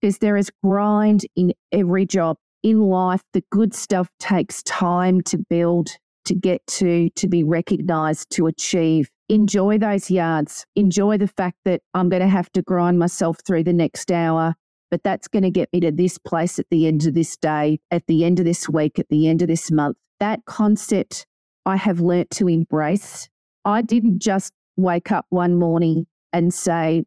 because 0.00 0.18
there 0.18 0.36
is 0.36 0.50
grind 0.62 1.24
in 1.36 1.52
every 1.72 2.06
job. 2.06 2.36
In 2.62 2.80
life, 2.80 3.22
the 3.32 3.42
good 3.50 3.74
stuff 3.74 4.08
takes 4.18 4.62
time 4.62 5.20
to 5.22 5.38
build, 5.38 5.90
to 6.24 6.34
get 6.34 6.66
to, 6.66 7.10
to 7.10 7.28
be 7.28 7.44
recognized, 7.44 8.30
to 8.30 8.46
achieve. 8.46 9.10
Enjoy 9.28 9.76
those 9.76 10.10
yards. 10.10 10.64
Enjoy 10.76 11.18
the 11.18 11.26
fact 11.26 11.58
that 11.64 11.82
I'm 11.92 12.08
going 12.08 12.22
to 12.22 12.28
have 12.28 12.50
to 12.52 12.62
grind 12.62 12.98
myself 12.98 13.38
through 13.46 13.64
the 13.64 13.72
next 13.72 14.10
hour 14.10 14.54
but 14.94 15.02
that's 15.02 15.26
going 15.26 15.42
to 15.42 15.50
get 15.50 15.68
me 15.72 15.80
to 15.80 15.90
this 15.90 16.18
place 16.18 16.60
at 16.60 16.66
the 16.70 16.86
end 16.86 17.04
of 17.04 17.14
this 17.14 17.36
day, 17.36 17.80
at 17.90 18.06
the 18.06 18.24
end 18.24 18.38
of 18.38 18.44
this 18.44 18.68
week, 18.68 18.96
at 19.00 19.08
the 19.08 19.26
end 19.26 19.42
of 19.42 19.48
this 19.48 19.72
month. 19.72 19.96
That 20.20 20.44
concept 20.44 21.26
I 21.66 21.74
have 21.74 21.98
learnt 21.98 22.30
to 22.30 22.46
embrace. 22.48 23.28
I 23.64 23.82
didn't 23.82 24.20
just 24.20 24.52
wake 24.76 25.10
up 25.10 25.26
one 25.30 25.56
morning 25.56 26.06
and 26.32 26.54
say, 26.54 27.02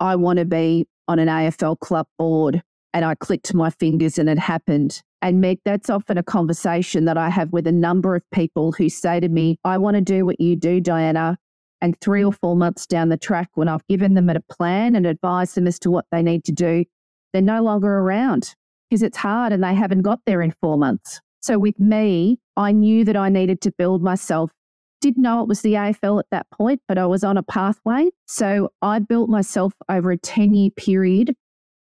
I 0.00 0.16
want 0.16 0.40
to 0.40 0.44
be 0.44 0.88
on 1.06 1.20
an 1.20 1.28
AFL 1.28 1.78
club 1.78 2.08
board. 2.18 2.60
And 2.92 3.04
I 3.04 3.14
clicked 3.14 3.54
my 3.54 3.70
fingers 3.70 4.18
and 4.18 4.28
it 4.28 4.40
happened. 4.40 5.00
And 5.20 5.40
Meg, 5.40 5.60
that's 5.64 5.90
often 5.90 6.18
a 6.18 6.24
conversation 6.24 7.04
that 7.04 7.16
I 7.16 7.30
have 7.30 7.52
with 7.52 7.68
a 7.68 7.72
number 7.72 8.16
of 8.16 8.28
people 8.34 8.72
who 8.72 8.88
say 8.88 9.20
to 9.20 9.28
me, 9.28 9.60
I 9.62 9.78
want 9.78 9.94
to 9.94 10.00
do 10.00 10.26
what 10.26 10.40
you 10.40 10.56
do, 10.56 10.80
Diana. 10.80 11.38
And 11.80 11.96
three 12.00 12.24
or 12.24 12.32
four 12.32 12.56
months 12.56 12.84
down 12.84 13.10
the 13.10 13.16
track, 13.16 13.50
when 13.54 13.68
I've 13.68 13.86
given 13.86 14.14
them 14.14 14.28
a 14.28 14.40
plan 14.50 14.96
and 14.96 15.06
advised 15.06 15.54
them 15.54 15.68
as 15.68 15.78
to 15.80 15.90
what 15.92 16.06
they 16.10 16.20
need 16.20 16.42
to 16.46 16.52
do, 16.52 16.84
they're 17.32 17.42
no 17.42 17.62
longer 17.62 17.98
around 17.98 18.54
because 18.88 19.02
it's 19.02 19.16
hard 19.16 19.52
and 19.52 19.62
they 19.62 19.74
haven't 19.74 20.02
got 20.02 20.20
there 20.26 20.42
in 20.42 20.54
four 20.60 20.76
months. 20.76 21.20
So 21.40 21.58
with 21.58 21.78
me, 21.80 22.38
I 22.56 22.72
knew 22.72 23.04
that 23.04 23.16
I 23.16 23.28
needed 23.28 23.60
to 23.62 23.72
build 23.72 24.02
myself. 24.02 24.50
Didn't 25.00 25.22
know 25.22 25.42
it 25.42 25.48
was 25.48 25.62
the 25.62 25.74
AFL 25.74 26.20
at 26.20 26.26
that 26.30 26.46
point, 26.50 26.80
but 26.86 26.98
I 26.98 27.06
was 27.06 27.24
on 27.24 27.36
a 27.36 27.42
pathway. 27.42 28.10
So 28.26 28.70
I 28.82 29.00
built 29.00 29.28
myself 29.28 29.72
over 29.88 30.12
a 30.12 30.18
10 30.18 30.54
year 30.54 30.70
period 30.70 31.34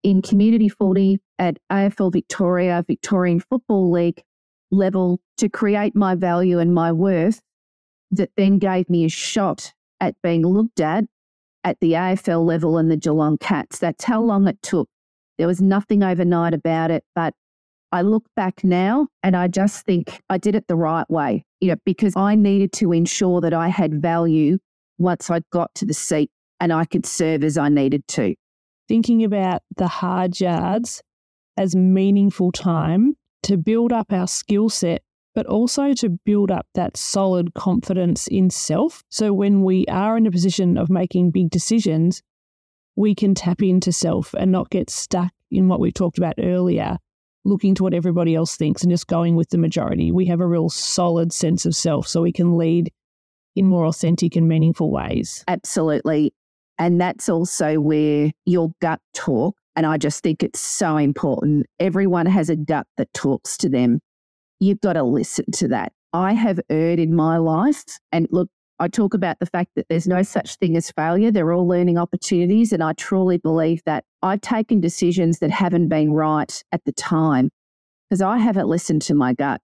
in 0.03 0.21
community 0.21 0.69
footy 0.69 1.19
at 1.39 1.57
AFL 1.71 2.13
Victoria, 2.13 2.83
Victorian 2.87 3.39
Football 3.39 3.91
League 3.91 4.21
level 4.71 5.19
to 5.37 5.49
create 5.49 5.95
my 5.95 6.15
value 6.15 6.59
and 6.59 6.73
my 6.73 6.91
worth 6.91 7.41
that 8.11 8.31
then 8.37 8.59
gave 8.59 8.89
me 8.89 9.05
a 9.05 9.09
shot 9.09 9.73
at 9.99 10.15
being 10.21 10.45
looked 10.45 10.79
at 10.79 11.05
at 11.63 11.79
the 11.79 11.93
AFL 11.93 12.45
level 12.45 12.77
and 12.77 12.91
the 12.91 12.97
Geelong 12.97 13.37
Cats. 13.37 13.79
That's 13.79 14.03
how 14.03 14.21
long 14.21 14.47
it 14.47 14.61
took 14.61 14.89
there 15.37 15.47
was 15.47 15.61
nothing 15.61 16.03
overnight 16.03 16.53
about 16.53 16.91
it, 16.91 17.03
but 17.15 17.33
I 17.91 18.01
look 18.01 18.25
back 18.35 18.63
now 18.63 19.07
and 19.21 19.35
I 19.35 19.47
just 19.47 19.85
think 19.85 20.19
I 20.29 20.37
did 20.37 20.55
it 20.55 20.67
the 20.67 20.75
right 20.75 21.09
way, 21.09 21.45
you 21.61 21.69
know, 21.69 21.75
because 21.85 22.15
I 22.15 22.35
needed 22.35 22.71
to 22.73 22.91
ensure 22.91 23.39
that 23.41 23.53
I 23.53 23.67
had 23.67 24.01
value 24.01 24.57
once 24.97 25.29
I 25.29 25.41
got 25.51 25.73
to 25.75 25.85
the 25.85 25.93
seat 25.93 26.31
and 26.59 26.73
I 26.73 26.85
could 26.85 27.05
serve 27.05 27.43
as 27.43 27.57
I 27.57 27.69
needed 27.69 28.07
to. 28.09 28.35
Thinking 28.87 29.23
about 29.23 29.61
the 29.77 29.87
hard 29.87 30.39
yards 30.39 31.01
as 31.55 31.75
meaningful 31.75 32.51
time 32.51 33.15
to 33.43 33.57
build 33.57 33.93
up 33.93 34.11
our 34.11 34.27
skill 34.27 34.69
set, 34.69 35.03
but 35.35 35.45
also 35.45 35.93
to 35.93 36.09
build 36.25 36.49
up 36.49 36.65
that 36.73 36.97
solid 36.97 37.53
confidence 37.53 38.27
in 38.27 38.49
self. 38.49 39.03
So 39.09 39.33
when 39.33 39.63
we 39.63 39.85
are 39.87 40.17
in 40.17 40.25
a 40.25 40.31
position 40.31 40.77
of 40.77 40.89
making 40.89 41.31
big 41.31 41.49
decisions, 41.49 42.21
we 42.95 43.15
can 43.15 43.35
tap 43.35 43.61
into 43.61 43.91
self 43.91 44.33
and 44.33 44.51
not 44.51 44.69
get 44.69 44.89
stuck 44.89 45.31
in 45.51 45.67
what 45.67 45.79
we 45.79 45.91
talked 45.91 46.17
about 46.17 46.35
earlier, 46.37 46.97
looking 47.45 47.75
to 47.75 47.83
what 47.83 47.93
everybody 47.93 48.35
else 48.35 48.55
thinks 48.55 48.83
and 48.83 48.91
just 48.91 49.07
going 49.07 49.35
with 49.35 49.49
the 49.49 49.57
majority. 49.57 50.11
We 50.11 50.25
have 50.25 50.39
a 50.39 50.47
real 50.47 50.69
solid 50.69 51.33
sense 51.33 51.65
of 51.65 51.75
self 51.75 52.07
so 52.07 52.21
we 52.21 52.31
can 52.31 52.57
lead 52.57 52.91
in 53.55 53.67
more 53.67 53.85
authentic 53.85 54.35
and 54.35 54.47
meaningful 54.47 54.91
ways. 54.91 55.43
Absolutely. 55.47 56.33
And 56.79 56.99
that's 56.99 57.29
also 57.29 57.79
where 57.79 58.31
your 58.45 58.71
gut 58.81 58.99
talk, 59.13 59.55
and 59.75 59.85
I 59.85 59.97
just 59.97 60.23
think 60.23 60.41
it's 60.43 60.59
so 60.59 60.97
important. 60.97 61.67
Everyone 61.79 62.25
has 62.25 62.49
a 62.49 62.55
gut 62.55 62.87
that 62.97 63.13
talks 63.13 63.57
to 63.57 63.69
them. 63.69 63.99
You've 64.59 64.81
got 64.81 64.93
to 64.93 65.03
listen 65.03 65.45
to 65.53 65.67
that. 65.69 65.93
I 66.13 66.33
have 66.33 66.59
erred 66.69 66.99
in 66.99 67.15
my 67.15 67.37
life. 67.37 67.83
And 68.11 68.27
look, 68.31 68.49
I 68.79 68.87
talk 68.87 69.13
about 69.13 69.39
the 69.39 69.45
fact 69.45 69.71
that 69.75 69.85
there's 69.87 70.07
no 70.07 70.23
such 70.23 70.55
thing 70.55 70.75
as 70.75 70.91
failure. 70.91 71.31
They're 71.31 71.53
all 71.53 71.67
learning 71.67 71.97
opportunities. 71.97 72.73
And 72.73 72.83
I 72.83 72.93
truly 72.93 73.37
believe 73.37 73.81
that 73.85 74.03
I've 74.21 74.41
taken 74.41 74.81
decisions 74.81 75.39
that 75.39 75.51
haven't 75.51 75.89
been 75.89 76.11
right 76.11 76.63
at 76.71 76.83
the 76.85 76.91
time 76.91 77.49
because 78.09 78.21
I 78.21 78.37
haven't 78.37 78.67
listened 78.67 79.01
to 79.03 79.13
my 79.13 79.33
gut. 79.33 79.61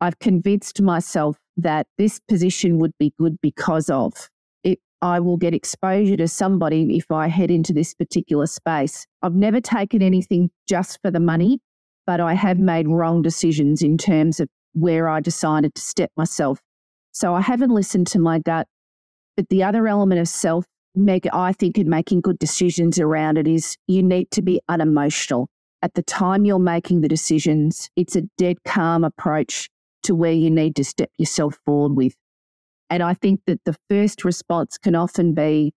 I've 0.00 0.18
convinced 0.18 0.80
myself 0.82 1.38
that 1.56 1.86
this 1.96 2.20
position 2.28 2.78
would 2.78 2.92
be 2.98 3.12
good 3.18 3.38
because 3.40 3.88
of 3.88 4.28
it. 4.64 4.78
I 5.00 5.20
will 5.20 5.36
get 5.36 5.54
exposure 5.54 6.16
to 6.16 6.28
somebody 6.28 6.96
if 6.96 7.10
I 7.10 7.28
head 7.28 7.50
into 7.50 7.72
this 7.72 7.94
particular 7.94 8.46
space. 8.46 9.06
I've 9.22 9.34
never 9.34 9.60
taken 9.60 10.02
anything 10.02 10.50
just 10.68 10.98
for 11.02 11.10
the 11.10 11.20
money, 11.20 11.60
but 12.06 12.20
I 12.20 12.34
have 12.34 12.58
made 12.58 12.88
wrong 12.88 13.22
decisions 13.22 13.82
in 13.82 13.96
terms 13.96 14.40
of 14.40 14.48
where 14.72 15.08
I 15.08 15.20
decided 15.20 15.74
to 15.74 15.80
step 15.80 16.10
myself 16.16 16.60
so 17.16 17.34
I 17.34 17.40
haven't 17.40 17.70
listened 17.70 18.08
to 18.08 18.18
my 18.18 18.40
gut. 18.40 18.68
But 19.38 19.48
the 19.48 19.62
other 19.62 19.88
element 19.88 20.20
of 20.20 20.28
self, 20.28 20.66
Meg, 20.94 21.26
I 21.32 21.54
think 21.54 21.78
in 21.78 21.88
making 21.88 22.20
good 22.20 22.38
decisions 22.38 22.98
around 22.98 23.38
it 23.38 23.48
is 23.48 23.78
you 23.86 24.02
need 24.02 24.30
to 24.32 24.42
be 24.42 24.60
unemotional. 24.68 25.48
At 25.80 25.94
the 25.94 26.02
time 26.02 26.44
you're 26.44 26.58
making 26.58 27.00
the 27.00 27.08
decisions, 27.08 27.88
it's 27.96 28.16
a 28.16 28.22
dead 28.36 28.58
calm 28.66 29.02
approach 29.02 29.70
to 30.02 30.14
where 30.14 30.32
you 30.32 30.50
need 30.50 30.76
to 30.76 30.84
step 30.84 31.08
yourself 31.16 31.58
forward 31.64 31.96
with. 31.96 32.14
And 32.90 33.02
I 33.02 33.14
think 33.14 33.40
that 33.46 33.64
the 33.64 33.76
first 33.88 34.22
response 34.22 34.76
can 34.76 34.94
often 34.94 35.32
be 35.32 35.72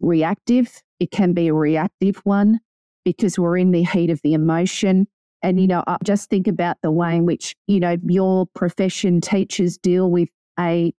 reactive. 0.00 0.82
It 0.98 1.12
can 1.12 1.34
be 1.34 1.46
a 1.46 1.54
reactive 1.54 2.16
one 2.24 2.58
because 3.04 3.38
we're 3.38 3.58
in 3.58 3.70
the 3.70 3.84
heat 3.84 4.10
of 4.10 4.20
the 4.24 4.34
emotion. 4.34 5.06
And, 5.40 5.60
you 5.60 5.68
know, 5.68 5.84
I 5.86 5.98
just 6.02 6.30
think 6.30 6.48
about 6.48 6.78
the 6.82 6.90
way 6.90 7.14
in 7.14 7.26
which, 7.26 7.54
you 7.68 7.78
know, 7.78 7.96
your 8.08 8.46
profession 8.56 9.20
teachers 9.20 9.78
deal 9.78 10.10
with 10.10 10.30
a 10.58 10.92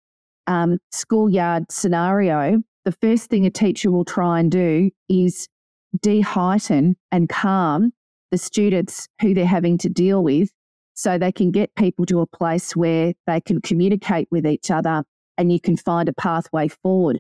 um, 0.48 0.80
schoolyard 0.92 1.72
scenario, 1.72 2.62
the 2.84 2.92
first 2.92 3.30
thing 3.30 3.46
a 3.46 3.50
teacher 3.50 3.92
will 3.92 4.06
try 4.06 4.40
and 4.40 4.52
do 4.52 4.92
is 5.10 5.48
de-heighten 6.02 6.96
and 7.12 7.30
calm 7.30 7.92
the 8.32 8.38
students 8.38 9.08
who 9.22 9.34
they're 9.34 9.46
having 9.46 9.78
to 9.80 9.90
deal 9.90 10.24
with 10.24 10.50
so 10.94 11.18
they 11.18 11.32
can 11.32 11.52
get 11.52 11.74
people 11.76 12.06
to 12.06 12.22
a 12.22 12.28
place 12.28 12.76
where 12.76 13.14
they 13.28 13.42
can 13.42 13.62
communicate 13.62 14.28
with 14.32 14.46
each 14.46 14.72
other 14.72 15.04
and 15.38 15.52
you 15.52 15.60
can 15.60 15.76
find 15.76 16.08
a 16.08 16.14
pathway 16.14 16.68
forward. 16.68 17.20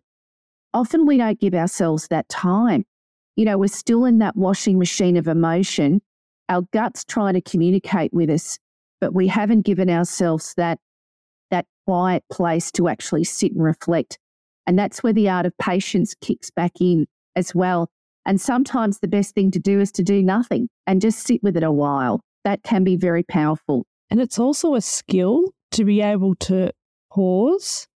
Often 0.74 1.06
we 1.06 1.17
don't 1.17 1.39
give 1.39 1.54
ourselves 1.54 2.08
that 2.10 2.28
time. 2.30 2.86
You 3.36 3.45
know, 3.45 3.58
we're 3.58 3.67
still 3.67 4.06
in 4.06 4.19
that 4.19 4.36
washing 4.36 4.80
machine 4.80 5.17
of 5.17 5.28
emotion. 5.28 6.02
Our 6.48 6.62
gut's 6.74 7.04
trying 7.04 7.34
to 7.34 7.41
communicate 7.41 8.13
with 8.13 8.30
us, 8.30 8.60
but 9.02 9.13
we 9.13 9.28
haven't 9.28 9.62
given 9.62 9.89
ourselves 9.89 10.54
that 10.56 10.80
that 10.80 10.80
quiet 11.86 12.24
place 12.32 12.71
to 12.74 12.88
actually 12.88 13.24
sit 13.24 13.52
and 13.54 13.63
reflect. 13.63 14.17
And 14.67 14.78
that's 14.78 15.04
where 15.04 15.13
the 15.13 15.30
art 15.30 15.45
of 15.45 15.58
patience 15.58 16.15
kicks 16.19 16.50
back 16.50 16.74
in 16.80 17.08
as 17.36 17.54
well. 17.54 17.89
And 18.26 18.41
sometimes 18.41 19.00
the 19.00 19.08
best 19.08 19.36
thing 19.36 19.52
to 19.52 19.60
do 19.60 19.80
is 19.80 19.91
to 19.93 20.04
do 20.04 20.24
nothing 20.24 20.67
and 20.88 21.02
just 21.02 21.19
sit 21.19 21.43
with 21.43 21.56
it 21.56 21.63
a 21.63 21.71
while. 21.71 22.21
That 22.43 22.63
can 22.63 22.84
be 22.84 22.95
very 22.95 23.24
powerful. 23.24 23.86
And 24.10 24.19
it's 24.19 24.39
also 24.39 24.76
a 24.76 24.82
skill 24.82 25.52
to 25.71 25.84
be 25.84 26.02
able 26.02 26.36
to 26.36 26.71
pause 27.12 27.88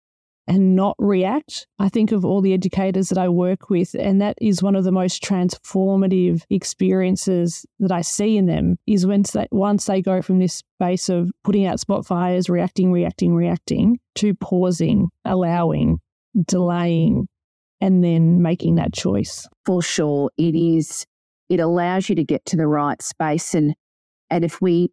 and 0.49 0.75
not 0.75 0.97
react. 0.99 1.67
I 1.79 1.91
think 1.91 2.11
of 2.11 2.25
all 2.25 2.41
the 2.41 2.55
educators 2.55 3.11
that 3.11 3.19
I 3.19 3.29
work 3.29 3.69
with, 3.69 3.95
and 3.95 4.21
that 4.23 4.39
is 4.41 4.63
one 4.63 4.75
of 4.75 4.83
the 4.83 4.91
most 4.91 5.23
transformative 5.23 6.43
experiences 6.49 7.67
that 7.79 7.93
I 7.93 8.01
see 8.01 8.39
in 8.39 8.47
them 8.47 8.79
is 8.87 9.07
when 9.07 9.25
once 9.53 9.85
they 9.85 10.01
go 10.01 10.23
from 10.23 10.39
this 10.39 10.63
space 10.81 11.11
of 11.11 11.31
putting 11.45 11.67
out 11.67 11.81
spot 11.81 12.07
fires, 12.07 12.49
reacting, 12.49 12.91
reacting, 12.91 13.35
reacting, 13.35 13.99
to 14.17 14.35
pausing, 14.35 15.11
allowing, 15.27 15.99
delaying, 16.47 17.29
and 17.83 18.03
then 18.03 18.41
making 18.41 18.77
that 18.77 18.95
choice. 18.95 19.47
For 19.67 19.83
sure. 19.83 20.31
It 20.39 20.55
is, 20.55 21.07
it 21.51 21.61
allows 21.61 22.09
you 22.09 22.15
to 22.15 22.25
get 22.25 22.47
to 22.47 22.57
the 22.57 22.67
right 22.67 23.01
space. 23.03 23.55
And, 23.55 23.75
and 24.31 24.45
if 24.45 24.63
we 24.63 24.91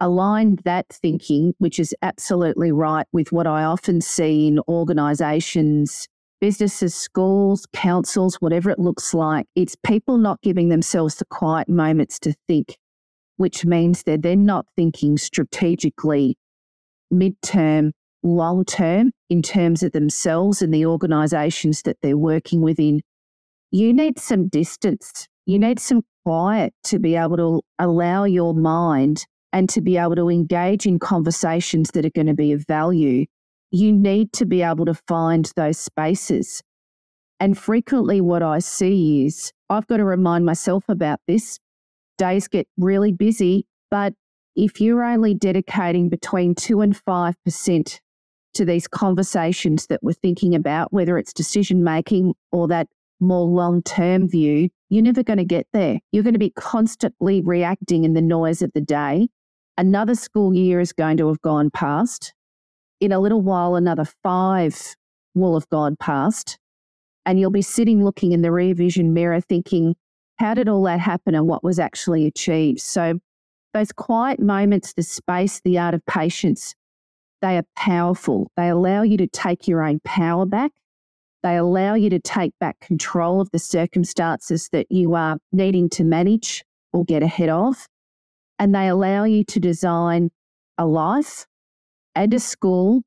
align 0.00 0.58
that 0.64 0.86
thinking, 0.90 1.54
which 1.58 1.78
is 1.78 1.94
absolutely 2.02 2.72
right 2.72 3.06
with 3.12 3.32
what 3.32 3.46
I 3.46 3.64
often 3.64 4.00
see 4.00 4.48
in 4.48 4.60
organizations, 4.68 6.06
businesses, 6.40 6.94
schools, 6.94 7.66
councils, 7.72 8.36
whatever 8.36 8.70
it 8.70 8.78
looks 8.78 9.14
like. 9.14 9.46
It's 9.54 9.76
people 9.84 10.18
not 10.18 10.40
giving 10.42 10.68
themselves 10.68 11.16
the 11.16 11.24
quiet 11.24 11.68
moments 11.68 12.18
to 12.20 12.34
think, 12.46 12.76
which 13.36 13.64
means 13.64 14.02
they're 14.02 14.18
then 14.18 14.44
not 14.44 14.66
thinking 14.76 15.16
strategically, 15.16 16.36
midterm, 17.12 17.92
long 18.22 18.64
term 18.64 19.12
in 19.30 19.42
terms 19.42 19.82
of 19.82 19.92
themselves 19.92 20.60
and 20.60 20.74
the 20.74 20.86
organizations 20.86 21.82
that 21.82 21.96
they're 22.02 22.16
working 22.18 22.60
within. 22.60 23.00
You 23.70 23.92
need 23.92 24.18
some 24.18 24.48
distance. 24.48 25.26
You 25.46 25.58
need 25.58 25.78
some 25.78 26.02
quiet 26.24 26.74
to 26.84 26.98
be 26.98 27.14
able 27.14 27.36
to 27.36 27.62
allow 27.78 28.24
your 28.24 28.52
mind 28.52 29.24
and 29.52 29.68
to 29.70 29.80
be 29.80 29.96
able 29.96 30.16
to 30.16 30.28
engage 30.28 30.86
in 30.86 30.98
conversations 30.98 31.90
that 31.92 32.04
are 32.04 32.10
going 32.10 32.26
to 32.26 32.34
be 32.34 32.52
of 32.52 32.64
value, 32.66 33.26
you 33.70 33.92
need 33.92 34.32
to 34.34 34.46
be 34.46 34.62
able 34.62 34.84
to 34.86 34.94
find 34.94 35.50
those 35.56 35.78
spaces. 35.78 36.62
And 37.40 37.56
frequently, 37.56 38.20
what 38.20 38.42
I 38.42 38.60
see 38.60 39.26
is 39.26 39.52
I've 39.68 39.86
got 39.86 39.98
to 39.98 40.04
remind 40.04 40.46
myself 40.46 40.84
about 40.88 41.20
this. 41.26 41.58
Days 42.18 42.48
get 42.48 42.66
really 42.78 43.12
busy, 43.12 43.66
but 43.90 44.14
if 44.54 44.80
you're 44.80 45.04
only 45.04 45.34
dedicating 45.34 46.08
between 46.08 46.54
2 46.54 46.80
and 46.80 46.98
5% 47.04 48.00
to 48.54 48.64
these 48.64 48.88
conversations 48.88 49.86
that 49.88 50.02
we're 50.02 50.14
thinking 50.14 50.54
about, 50.54 50.92
whether 50.92 51.18
it's 51.18 51.34
decision 51.34 51.84
making 51.84 52.34
or 52.52 52.66
that 52.68 52.88
more 53.20 53.46
long 53.46 53.82
term 53.82 54.28
view, 54.28 54.70
you're 54.88 55.02
never 55.02 55.22
going 55.22 55.38
to 55.38 55.44
get 55.44 55.66
there. 55.72 55.98
You're 56.12 56.22
going 56.22 56.34
to 56.34 56.38
be 56.38 56.52
constantly 56.56 57.42
reacting 57.42 58.04
in 58.04 58.14
the 58.14 58.22
noise 58.22 58.62
of 58.62 58.70
the 58.74 58.80
day 58.80 59.28
Another 59.78 60.14
school 60.14 60.54
year 60.54 60.80
is 60.80 60.92
going 60.92 61.18
to 61.18 61.28
have 61.28 61.42
gone 61.42 61.70
past. 61.70 62.32
In 63.00 63.12
a 63.12 63.20
little 63.20 63.42
while, 63.42 63.76
another 63.76 64.06
five 64.22 64.96
will 65.34 65.54
have 65.54 65.68
gone 65.68 65.96
past. 65.96 66.58
And 67.26 67.38
you'll 67.38 67.50
be 67.50 67.62
sitting 67.62 68.02
looking 68.02 68.32
in 68.32 68.40
the 68.40 68.50
rear 68.50 68.74
vision 68.74 69.12
mirror 69.12 69.40
thinking, 69.40 69.94
how 70.38 70.54
did 70.54 70.68
all 70.68 70.82
that 70.84 71.00
happen 71.00 71.34
and 71.34 71.46
what 71.46 71.62
was 71.62 71.78
actually 71.78 72.26
achieved? 72.26 72.80
So, 72.80 73.18
those 73.74 73.92
quiet 73.92 74.40
moments, 74.40 74.94
the 74.94 75.02
space, 75.02 75.60
the 75.62 75.78
art 75.78 75.92
of 75.92 76.06
patience, 76.06 76.74
they 77.42 77.58
are 77.58 77.64
powerful. 77.76 78.50
They 78.56 78.68
allow 78.68 79.02
you 79.02 79.18
to 79.18 79.26
take 79.26 79.68
your 79.68 79.84
own 79.84 80.00
power 80.04 80.46
back. 80.46 80.72
They 81.42 81.56
allow 81.56 81.94
you 81.94 82.08
to 82.08 82.18
take 82.18 82.52
back 82.58 82.80
control 82.80 83.42
of 83.42 83.50
the 83.50 83.58
circumstances 83.58 84.70
that 84.72 84.86
you 84.90 85.14
are 85.14 85.36
needing 85.52 85.90
to 85.90 86.04
manage 86.04 86.64
or 86.94 87.04
get 87.04 87.22
ahead 87.22 87.50
of 87.50 87.86
and 88.58 88.74
they 88.74 88.88
allow 88.88 89.24
you 89.24 89.44
to 89.44 89.60
design 89.60 90.30
a 90.78 90.86
life 90.86 91.46
and 92.14 92.32
a 92.34 92.40
school 92.40 93.02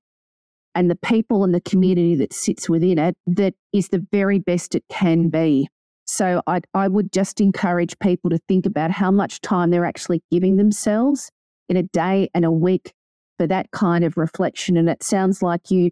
and 0.75 0.89
the 0.89 0.95
people 0.95 1.43
and 1.43 1.53
the 1.53 1.61
community 1.61 2.15
that 2.15 2.33
sits 2.33 2.69
within 2.69 2.99
it 2.99 3.15
that 3.25 3.53
is 3.73 3.89
the 3.89 4.05
very 4.11 4.39
best 4.39 4.75
it 4.75 4.83
can 4.89 5.29
be. 5.29 5.67
So 6.05 6.41
I, 6.47 6.61
I 6.73 6.87
would 6.87 7.11
just 7.11 7.41
encourage 7.41 7.97
people 7.99 8.29
to 8.31 8.39
think 8.47 8.65
about 8.65 8.91
how 8.91 9.11
much 9.11 9.41
time 9.41 9.69
they're 9.69 9.85
actually 9.85 10.23
giving 10.31 10.57
themselves 10.57 11.29
in 11.67 11.77
a 11.77 11.83
day 11.83 12.29
and 12.33 12.45
a 12.45 12.51
week 12.51 12.93
for 13.37 13.47
that 13.47 13.71
kind 13.71 14.03
of 14.03 14.17
reflection. 14.17 14.75
And 14.77 14.89
it 14.89 15.03
sounds 15.03 15.41
like 15.41 15.69
you 15.69 15.91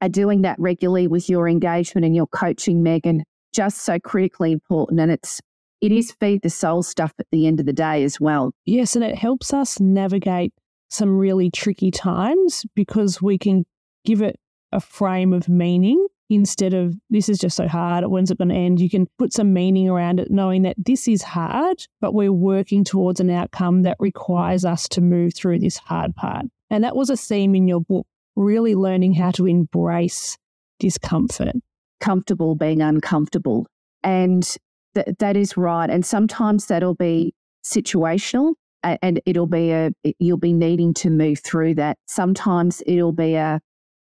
are 0.00 0.08
doing 0.08 0.42
that 0.42 0.56
regularly 0.58 1.08
with 1.08 1.28
your 1.28 1.48
engagement 1.48 2.04
and 2.04 2.14
your 2.14 2.28
coaching, 2.28 2.82
Megan, 2.82 3.24
just 3.52 3.78
so 3.78 3.98
critically 3.98 4.52
important. 4.52 5.00
And 5.00 5.10
it's 5.10 5.40
it 5.80 5.92
is 5.92 6.12
feed 6.12 6.42
the 6.42 6.50
soul 6.50 6.82
stuff 6.82 7.12
at 7.18 7.26
the 7.30 7.46
end 7.46 7.60
of 7.60 7.66
the 7.66 7.72
day 7.72 8.02
as 8.04 8.20
well. 8.20 8.52
Yes, 8.64 8.96
and 8.96 9.04
it 9.04 9.16
helps 9.16 9.52
us 9.52 9.80
navigate 9.80 10.52
some 10.88 11.18
really 11.18 11.50
tricky 11.50 11.90
times 11.90 12.64
because 12.74 13.20
we 13.20 13.38
can 13.38 13.64
give 14.04 14.22
it 14.22 14.38
a 14.72 14.80
frame 14.80 15.32
of 15.32 15.48
meaning 15.48 16.06
instead 16.30 16.74
of 16.74 16.94
this 17.10 17.28
is 17.28 17.38
just 17.38 17.56
so 17.56 17.66
hard, 17.66 18.04
when's 18.06 18.30
it 18.30 18.38
going 18.38 18.48
to 18.48 18.54
end? 18.54 18.80
You 18.80 18.90
can 18.90 19.06
put 19.18 19.32
some 19.32 19.52
meaning 19.52 19.88
around 19.88 20.20
it, 20.20 20.30
knowing 20.30 20.62
that 20.62 20.76
this 20.78 21.08
is 21.08 21.22
hard, 21.22 21.86
but 22.00 22.14
we're 22.14 22.32
working 22.32 22.84
towards 22.84 23.20
an 23.20 23.30
outcome 23.30 23.82
that 23.82 23.96
requires 23.98 24.64
us 24.64 24.88
to 24.90 25.00
move 25.00 25.34
through 25.34 25.60
this 25.60 25.78
hard 25.78 26.14
part. 26.14 26.46
And 26.70 26.84
that 26.84 26.96
was 26.96 27.08
a 27.08 27.16
theme 27.16 27.54
in 27.54 27.66
your 27.66 27.80
book, 27.80 28.06
really 28.36 28.74
learning 28.74 29.14
how 29.14 29.30
to 29.32 29.46
embrace 29.46 30.36
discomfort. 30.78 31.56
Comfortable 32.00 32.54
being 32.54 32.82
uncomfortable. 32.82 33.66
And 34.04 34.48
that 35.18 35.36
is 35.36 35.56
right. 35.56 35.90
And 35.90 36.04
sometimes 36.04 36.66
that'll 36.66 36.94
be 36.94 37.34
situational 37.64 38.54
and 38.82 39.20
it'll 39.26 39.46
be 39.46 39.72
a, 39.72 39.90
you'll 40.18 40.38
be 40.38 40.52
needing 40.52 40.94
to 40.94 41.10
move 41.10 41.40
through 41.40 41.74
that. 41.74 41.98
Sometimes 42.06 42.82
it'll 42.86 43.12
be 43.12 43.34
a 43.34 43.60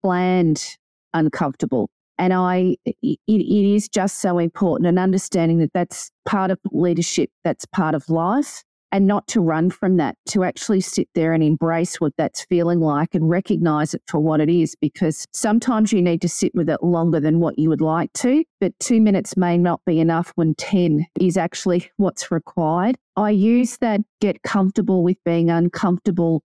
planned 0.04 0.78
uncomfortable. 1.14 1.90
And 2.20 2.34
I, 2.34 2.76
it, 2.86 3.20
it 3.28 3.76
is 3.76 3.88
just 3.88 4.22
so 4.22 4.40
important 4.40 4.88
and 4.88 4.98
understanding 4.98 5.60
that 5.60 5.72
that's 5.74 6.12
part 6.26 6.52
of 6.52 6.60
leadership, 6.72 7.30
that's 7.44 7.66
part 7.66 7.96
of 7.96 8.10
life 8.10 8.64
and 8.92 9.06
not 9.06 9.28
to 9.28 9.42
run 9.42 9.70
from 9.70 9.98
that, 9.98 10.16
to 10.28 10.44
actually 10.44 10.82
sit 10.82 11.08
there 11.14 11.34
and 11.34 11.44
embrace 11.44 12.00
what 12.00 12.14
that's 12.18 12.46
feeling 12.46 12.80
like 12.80 13.14
and 13.14 13.30
recognize 13.30 13.94
it 13.94 14.02
for 14.08 14.20
what 14.20 14.40
it 14.40 14.50
is. 14.50 14.76
Because 14.80 15.26
sometimes 15.34 15.92
you 15.92 16.02
need 16.02 16.22
to 16.22 16.30
sit 16.30 16.54
with 16.56 16.70
it 16.70 16.82
longer 16.82 17.20
than 17.20 17.40
what 17.40 17.60
you 17.60 17.70
would 17.70 17.82
like 17.82 18.14
to, 18.14 18.44
but 18.62 18.78
two 18.80 19.02
minutes 19.02 19.36
may 19.36 19.58
not 19.58 19.82
be 19.86 20.00
enough 20.00 20.32
when 20.36 20.56
10 20.56 21.06
is 21.20 21.38
actually 21.38 21.90
what's 21.98 22.32
required. 22.32 22.98
I 23.16 23.32
use 23.32 23.78
that 23.78 24.02
get 24.22 24.44
comfortable 24.44 25.04
with 25.04 25.18
being 25.26 25.50
uncomfortable 25.50 26.44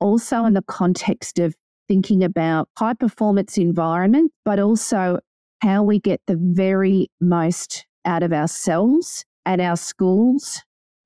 also 0.00 0.44
in 0.44 0.54
the 0.54 0.62
context 0.62 1.38
of 1.38 1.54
thinking 1.88 2.24
about 2.24 2.68
high 2.78 2.94
performance 2.94 3.58
environment, 3.58 4.32
but 4.44 4.58
also 4.58 5.18
how 5.62 5.82
we 5.82 6.00
get 6.00 6.20
the 6.26 6.36
very 6.40 7.08
most 7.20 7.86
out 8.04 8.22
of 8.22 8.32
ourselves 8.32 9.24
at 9.44 9.60
our 9.60 9.76
schools 9.76 10.62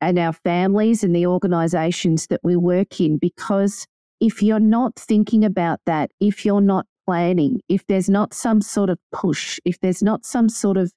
and 0.09 0.19
our 0.19 0.33
families 0.33 1.03
and 1.03 1.15
the 1.15 1.27
organizations 1.27 2.27
that 2.29 2.41
we 2.43 2.57
work 2.57 3.01
in. 3.01 3.19
Because 3.19 3.87
if 4.21 4.43
you're 4.43 4.61
not 4.61 4.97
thinking 4.97 5.45
about 5.45 5.81
that, 5.87 6.11
if 6.21 6.45
you're 6.45 6.61
not 6.61 6.87
planning, 7.07 7.61
if 7.69 7.87
there's 7.87 8.09
not 8.09 8.33
some 8.33 8.61
sort 8.61 8.91
of 8.91 8.99
push, 9.13 9.59
if 9.65 9.79
there's 9.81 10.03
not 10.03 10.25
some 10.25 10.49
sort 10.49 10.77
of 10.77 10.93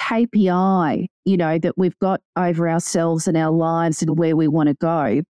KPI, 0.00 1.06
you 1.24 1.36
know, 1.36 1.58
that 1.58 1.76
we've 1.76 1.98
got 2.00 2.20
over 2.36 2.68
ourselves 2.68 3.28
and 3.28 3.36
our 3.36 3.50
lives 3.50 4.02
and 4.02 4.18
where 4.18 4.36
we 4.36 4.48
want 4.48 4.68
to 4.68 4.74
go. 4.74 5.22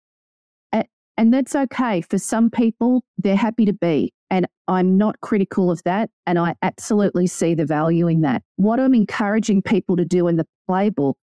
And 1.19 1.35
that's 1.35 1.57
okay. 1.57 2.01
For 2.01 2.17
some 2.17 2.49
people, 2.49 3.03
they're 3.19 3.35
happy 3.35 3.65
to 3.65 3.73
be. 3.73 4.13
And 4.31 4.47
I'm 4.69 4.97
not 4.97 5.21
critical 5.21 5.69
of 5.69 5.83
that. 5.83 6.11
And 6.29 6.39
I 6.39 6.55
absolutely 6.63 7.27
see 7.27 7.55
the 7.57 7.67
value 7.67 8.07
in 8.07 8.21
that. 8.21 8.43
What 8.55 8.79
I'm 8.79 8.95
encouraging 8.95 9.63
people 9.63 9.97
to 9.97 10.05
do 10.05 10.29
in 10.29 10.37
the 10.37 10.47
playbook 10.71 11.15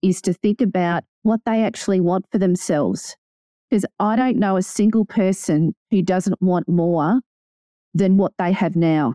is 0.00 0.22
to 0.22 0.32
think 0.32 0.62
about 0.62 1.04
what 1.22 1.40
they 1.44 1.62
actually 1.62 2.00
want 2.00 2.26
for 2.30 2.38
themselves. 2.38 3.16
Because 3.70 3.86
I 3.98 4.16
don't 4.16 4.38
know 4.38 4.56
a 4.56 4.62
single 4.62 5.04
person 5.04 5.74
who 5.90 6.02
doesn't 6.02 6.40
want 6.42 6.68
more 6.68 7.20
than 7.94 8.16
what 8.16 8.32
they 8.38 8.52
have 8.52 8.76
now. 8.76 9.14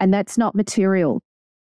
And 0.00 0.12
that's 0.12 0.38
not 0.38 0.54
material. 0.54 1.22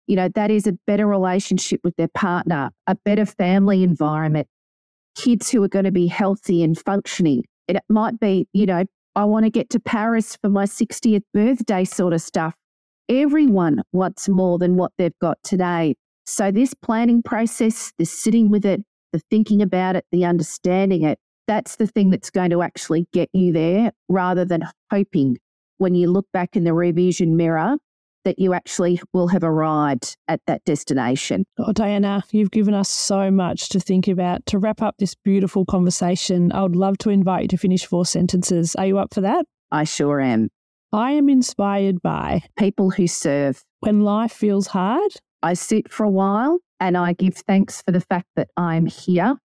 You 0.08 0.16
know, 0.16 0.30
that 0.36 0.52
is 0.52 0.68
a 0.68 0.74
better 0.88 1.08
relationship 1.08 1.82
with 1.84 1.96
their 1.96 2.10
partner, 2.10 2.72
a 2.88 2.96
better 3.06 3.26
family 3.26 3.84
environment, 3.84 4.48
kids 5.16 5.50
who 5.50 5.64
are 5.64 5.70
going 5.70 5.86
to 5.86 5.92
be 5.92 6.08
healthy 6.08 6.64
and 6.64 6.78
functioning. 6.78 7.44
It 7.68 7.78
might 7.88 8.20
be, 8.20 8.48
you 8.54 8.66
know, 8.66 8.84
I 9.16 9.26
want 9.26 9.46
to 9.46 9.50
get 9.50 9.70
to 9.72 9.80
Paris 9.80 10.38
for 10.42 10.50
my 10.50 10.66
60th 10.66 11.24
birthday 11.34 11.84
sort 11.84 12.14
of 12.14 12.22
stuff. 12.22 12.56
Everyone 13.10 13.84
wants 13.92 14.30
more 14.30 14.58
than 14.58 14.78
what 14.78 14.92
they've 14.98 15.18
got 15.20 15.38
today. 15.44 15.96
So, 16.26 16.52
this 16.52 16.74
planning 16.74 17.22
process, 17.22 17.92
this 17.98 18.12
sitting 18.12 18.50
with 18.50 18.66
it, 18.66 18.82
the 19.12 19.20
thinking 19.30 19.62
about 19.62 19.96
it, 19.96 20.06
the 20.12 20.26
understanding 20.26 21.04
it, 21.04 21.20
that's 21.48 21.76
the 21.76 21.88
thing 21.88 22.10
that's 22.10 22.30
going 22.30 22.52
to 22.52 22.62
actually 22.62 23.08
get 23.14 23.30
you 23.34 23.52
there 23.52 23.92
rather 24.10 24.46
than 24.46 24.64
hoping 24.92 25.38
when 25.78 25.96
you 25.96 26.10
look 26.10 26.28
back 26.32 26.56
in 26.56 26.64
the 26.64 26.74
rear 26.74 26.94
vision 26.94 27.36
mirror 27.36 27.78
that 28.24 28.38
you 28.38 28.54
actually 28.54 29.02
will 29.14 29.28
have 29.30 29.44
arrived 29.44 30.16
at 30.28 30.40
that 30.46 30.64
destination. 30.64 31.44
Oh, 31.58 31.72
Diana, 31.74 32.24
you've 32.32 32.52
given 32.52 32.74
us 32.74 32.90
so 32.90 33.32
much 33.32 33.70
to 33.70 33.80
think 33.80 34.08
about. 34.08 34.46
To 34.48 34.60
wrap 34.60 34.82
up 34.82 34.96
this 35.00 35.16
beautiful 35.16 35.66
conversation, 35.66 36.52
I 36.52 36.62
would 36.62 36.76
love 36.76 36.98
to 37.00 37.10
invite 37.10 37.44
you 37.44 37.48
to 37.50 37.58
finish 37.58 37.86
four 37.86 38.06
sentences. 38.06 38.76
Are 38.76 38.86
you 38.86 39.00
up 39.00 39.14
for 39.14 39.22
that? 39.22 39.46
I 39.72 39.86
sure 39.86 40.20
am. 40.20 40.50
I 40.94 41.14
am 41.14 41.30
inspired 41.30 42.02
by 42.02 42.44
people 42.60 42.92
who 42.92 43.08
serve. 43.08 43.64
when 43.80 44.02
life 44.02 44.32
feels 44.32 44.68
hard, 44.68 45.12
I 45.44 45.54
sit 45.54 45.92
for 45.92 46.04
a 46.04 46.10
while 46.10 46.60
and 46.80 46.98
I 46.98 47.14
give 47.14 47.36
thanks 47.36 47.82
for 47.82 47.92
the 47.92 48.02
fact 48.02 48.28
that 48.36 48.50
I'm 48.58 48.86
here 48.86 49.38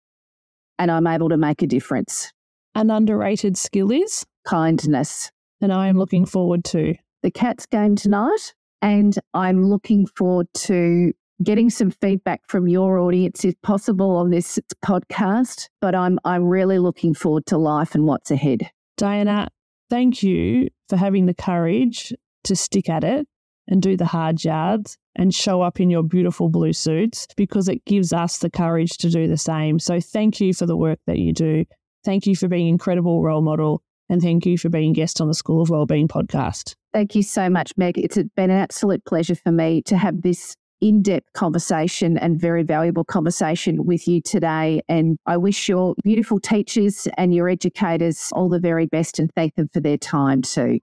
and 0.77 0.91
I'm 0.91 1.07
able 1.07 1.29
to 1.29 1.37
make 1.37 1.61
a 1.61 1.67
difference. 1.67 2.31
an 2.75 2.91
underrated 2.91 3.55
skill 3.57 3.91
is, 3.91 4.25
Kindness. 4.45 5.31
and 5.61 5.71
I 5.71 5.87
am 5.87 5.97
looking 5.97 6.25
forward 6.25 6.65
to. 6.65 6.95
The 7.23 7.31
Cats 7.31 7.65
game 7.65 7.95
tonight, 7.95 8.53
and 8.81 9.17
I'm 9.33 9.69
looking 9.69 10.05
forward 10.05 10.47
to 10.65 11.13
getting 11.41 11.69
some 11.69 11.91
feedback 11.91 12.41
from 12.47 12.67
your 12.67 12.99
audience 12.99 13.45
if 13.45 13.55
possible 13.61 14.17
on 14.17 14.29
this 14.29 14.59
podcast. 14.83 15.69
But 15.79 15.95
I'm 15.95 16.19
I'm 16.25 16.43
really 16.43 16.77
looking 16.77 17.13
forward 17.13 17.45
to 17.47 17.57
life 17.57 17.95
and 17.95 18.05
what's 18.05 18.29
ahead. 18.29 18.69
Diana, 18.97 19.47
thank 19.89 20.21
you 20.21 20.67
for 20.89 20.97
having 20.97 21.25
the 21.25 21.33
courage 21.33 22.13
to 22.43 22.55
stick 22.55 22.89
at 22.89 23.03
it 23.03 23.27
and 23.67 23.81
do 23.81 23.97
the 23.97 24.05
hard 24.05 24.43
yards 24.43 24.97
and 25.15 25.33
show 25.33 25.61
up 25.61 25.79
in 25.79 25.89
your 25.89 26.03
beautiful 26.03 26.49
blue 26.49 26.73
suits 26.73 27.27
because 27.35 27.67
it 27.67 27.83
gives 27.85 28.13
us 28.13 28.39
the 28.39 28.49
courage 28.49 28.97
to 28.97 29.09
do 29.09 29.27
the 29.27 29.37
same. 29.37 29.79
So 29.79 29.99
thank 29.99 30.39
you 30.39 30.53
for 30.53 30.65
the 30.65 30.77
work 30.77 30.99
that 31.07 31.19
you 31.19 31.33
do. 31.33 31.65
Thank 32.03 32.27
you 32.27 32.35
for 32.35 32.47
being 32.47 32.67
an 32.67 32.73
incredible 32.73 33.21
role 33.23 33.41
model. 33.41 33.81
And 34.09 34.21
thank 34.21 34.45
you 34.45 34.57
for 34.57 34.69
being 34.69 34.93
guest 34.93 35.19
on 35.19 35.27
the 35.27 35.33
School 35.33 35.61
of 35.61 35.69
Wellbeing 35.69 36.07
podcast. 36.07 36.75
Thank 36.93 37.15
you 37.15 37.23
so 37.23 37.49
much, 37.49 37.73
Meg. 37.75 37.97
It's 37.97 38.15
been 38.15 38.51
an 38.51 38.57
absolute 38.57 39.03
pleasure 39.05 39.35
for 39.35 39.51
me 39.51 39.81
to 39.83 39.97
have 39.97 40.21
this 40.21 40.55
in 40.81 41.01
depth 41.01 41.33
conversation 41.33 42.17
and 42.17 42.39
very 42.39 42.61
valuable 42.61 43.03
conversation 43.03 43.85
with 43.85 44.07
you 44.07 44.21
today. 44.21 44.81
And 44.87 45.17
I 45.25 45.37
wish 45.37 45.67
your 45.67 45.95
beautiful 46.03 46.39
teachers 46.39 47.07
and 47.17 47.33
your 47.33 47.49
educators 47.49 48.29
all 48.33 48.49
the 48.49 48.59
very 48.59 48.85
best 48.85 49.17
and 49.17 49.31
thank 49.33 49.55
them 49.55 49.69
for 49.73 49.79
their 49.79 49.97
time 49.97 50.41
too. 50.41 50.79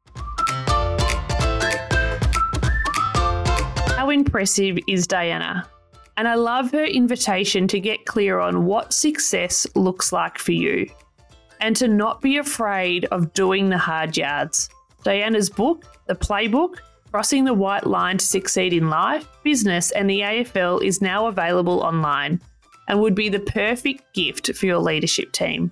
Impressive 4.12 4.78
is 4.86 5.06
Diana? 5.06 5.68
And 6.16 6.28
I 6.28 6.34
love 6.34 6.70
her 6.72 6.84
invitation 6.84 7.66
to 7.68 7.80
get 7.80 8.06
clear 8.06 8.38
on 8.38 8.66
what 8.66 8.92
success 8.92 9.66
looks 9.74 10.12
like 10.12 10.38
for 10.38 10.52
you 10.52 10.86
and 11.60 11.74
to 11.76 11.88
not 11.88 12.20
be 12.20 12.36
afraid 12.36 13.06
of 13.06 13.32
doing 13.34 13.70
the 13.70 13.78
hard 13.78 14.16
yards. 14.16 14.68
Diana's 15.02 15.48
book, 15.50 15.84
The 16.06 16.14
Playbook 16.14 16.76
Crossing 17.12 17.44
the 17.44 17.52
White 17.52 17.86
Line 17.86 18.16
to 18.16 18.24
Succeed 18.24 18.72
in 18.72 18.88
Life, 18.88 19.28
Business, 19.42 19.90
and 19.90 20.08
the 20.08 20.20
AFL, 20.20 20.82
is 20.82 21.02
now 21.02 21.26
available 21.26 21.80
online 21.80 22.40
and 22.88 22.98
would 23.00 23.14
be 23.14 23.28
the 23.28 23.38
perfect 23.38 24.14
gift 24.14 24.54
for 24.54 24.64
your 24.64 24.78
leadership 24.78 25.30
team. 25.30 25.70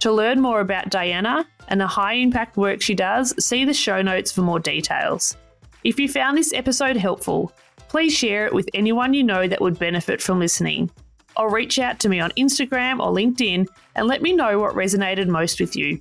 To 0.00 0.12
learn 0.12 0.42
more 0.42 0.60
about 0.60 0.90
Diana 0.90 1.46
and 1.68 1.80
the 1.80 1.86
high 1.86 2.12
impact 2.12 2.58
work 2.58 2.82
she 2.82 2.94
does, 2.94 3.34
see 3.42 3.64
the 3.64 3.72
show 3.72 4.02
notes 4.02 4.30
for 4.30 4.42
more 4.42 4.60
details. 4.60 5.38
If 5.84 5.98
you 5.98 6.06
found 6.06 6.36
this 6.36 6.52
episode 6.52 6.98
helpful, 6.98 7.50
please 7.94 8.12
share 8.12 8.44
it 8.44 8.52
with 8.52 8.68
anyone 8.74 9.14
you 9.14 9.22
know 9.22 9.46
that 9.46 9.60
would 9.60 9.78
benefit 9.78 10.20
from 10.20 10.40
listening. 10.40 10.90
Or 11.36 11.48
reach 11.48 11.78
out 11.78 12.00
to 12.00 12.08
me 12.08 12.18
on 12.18 12.32
Instagram 12.32 12.98
or 12.98 13.14
LinkedIn 13.14 13.68
and 13.94 14.08
let 14.08 14.20
me 14.20 14.32
know 14.32 14.58
what 14.58 14.74
resonated 14.74 15.28
most 15.28 15.60
with 15.60 15.76
you. 15.76 16.00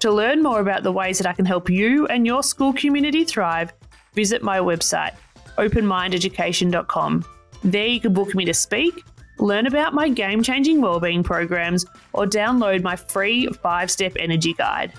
To 0.00 0.10
learn 0.10 0.42
more 0.42 0.58
about 0.58 0.82
the 0.82 0.90
ways 0.90 1.18
that 1.18 1.28
I 1.28 1.32
can 1.32 1.44
help 1.44 1.70
you 1.70 2.08
and 2.08 2.26
your 2.26 2.42
school 2.42 2.72
community 2.72 3.22
thrive, 3.22 3.72
visit 4.12 4.42
my 4.42 4.58
website, 4.58 5.14
openmindeducation.com. 5.56 7.24
There 7.62 7.86
you 7.86 8.00
can 8.00 8.12
book 8.12 8.34
me 8.34 8.44
to 8.46 8.52
speak, 8.52 9.00
learn 9.38 9.68
about 9.68 9.94
my 9.94 10.08
game 10.08 10.42
changing 10.42 10.80
wellbeing 10.80 11.22
programs, 11.22 11.86
or 12.12 12.26
download 12.26 12.82
my 12.82 12.96
free 12.96 13.46
five 13.62 13.88
step 13.88 14.14
energy 14.18 14.52
guide. 14.54 14.94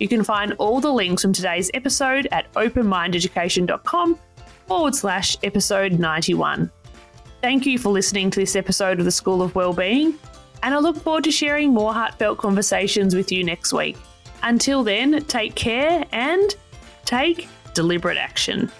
You 0.00 0.08
can 0.08 0.24
find 0.24 0.54
all 0.54 0.80
the 0.80 0.92
links 0.92 1.22
from 1.22 1.32
today's 1.32 1.70
episode 1.72 2.26
at 2.32 2.52
openmindeducation.com 2.54 4.18
forward 4.68 4.94
slash 4.94 5.36
episode 5.42 5.98
91. 5.98 6.70
Thank 7.40 7.64
you 7.64 7.78
for 7.78 7.88
listening 7.88 8.30
to 8.30 8.40
this 8.40 8.54
episode 8.54 8.98
of 8.98 9.06
the 9.06 9.10
School 9.10 9.40
of 9.40 9.54
Wellbeing, 9.54 10.14
and 10.62 10.74
I 10.74 10.78
look 10.78 10.96
forward 10.96 11.24
to 11.24 11.30
sharing 11.30 11.72
more 11.72 11.94
heartfelt 11.94 12.36
conversations 12.38 13.14
with 13.14 13.32
you 13.32 13.42
next 13.42 13.72
week. 13.72 13.96
Until 14.42 14.84
then, 14.84 15.24
take 15.24 15.54
care 15.54 16.04
and 16.12 16.54
take 17.06 17.48
deliberate 17.74 18.18
action. 18.18 18.70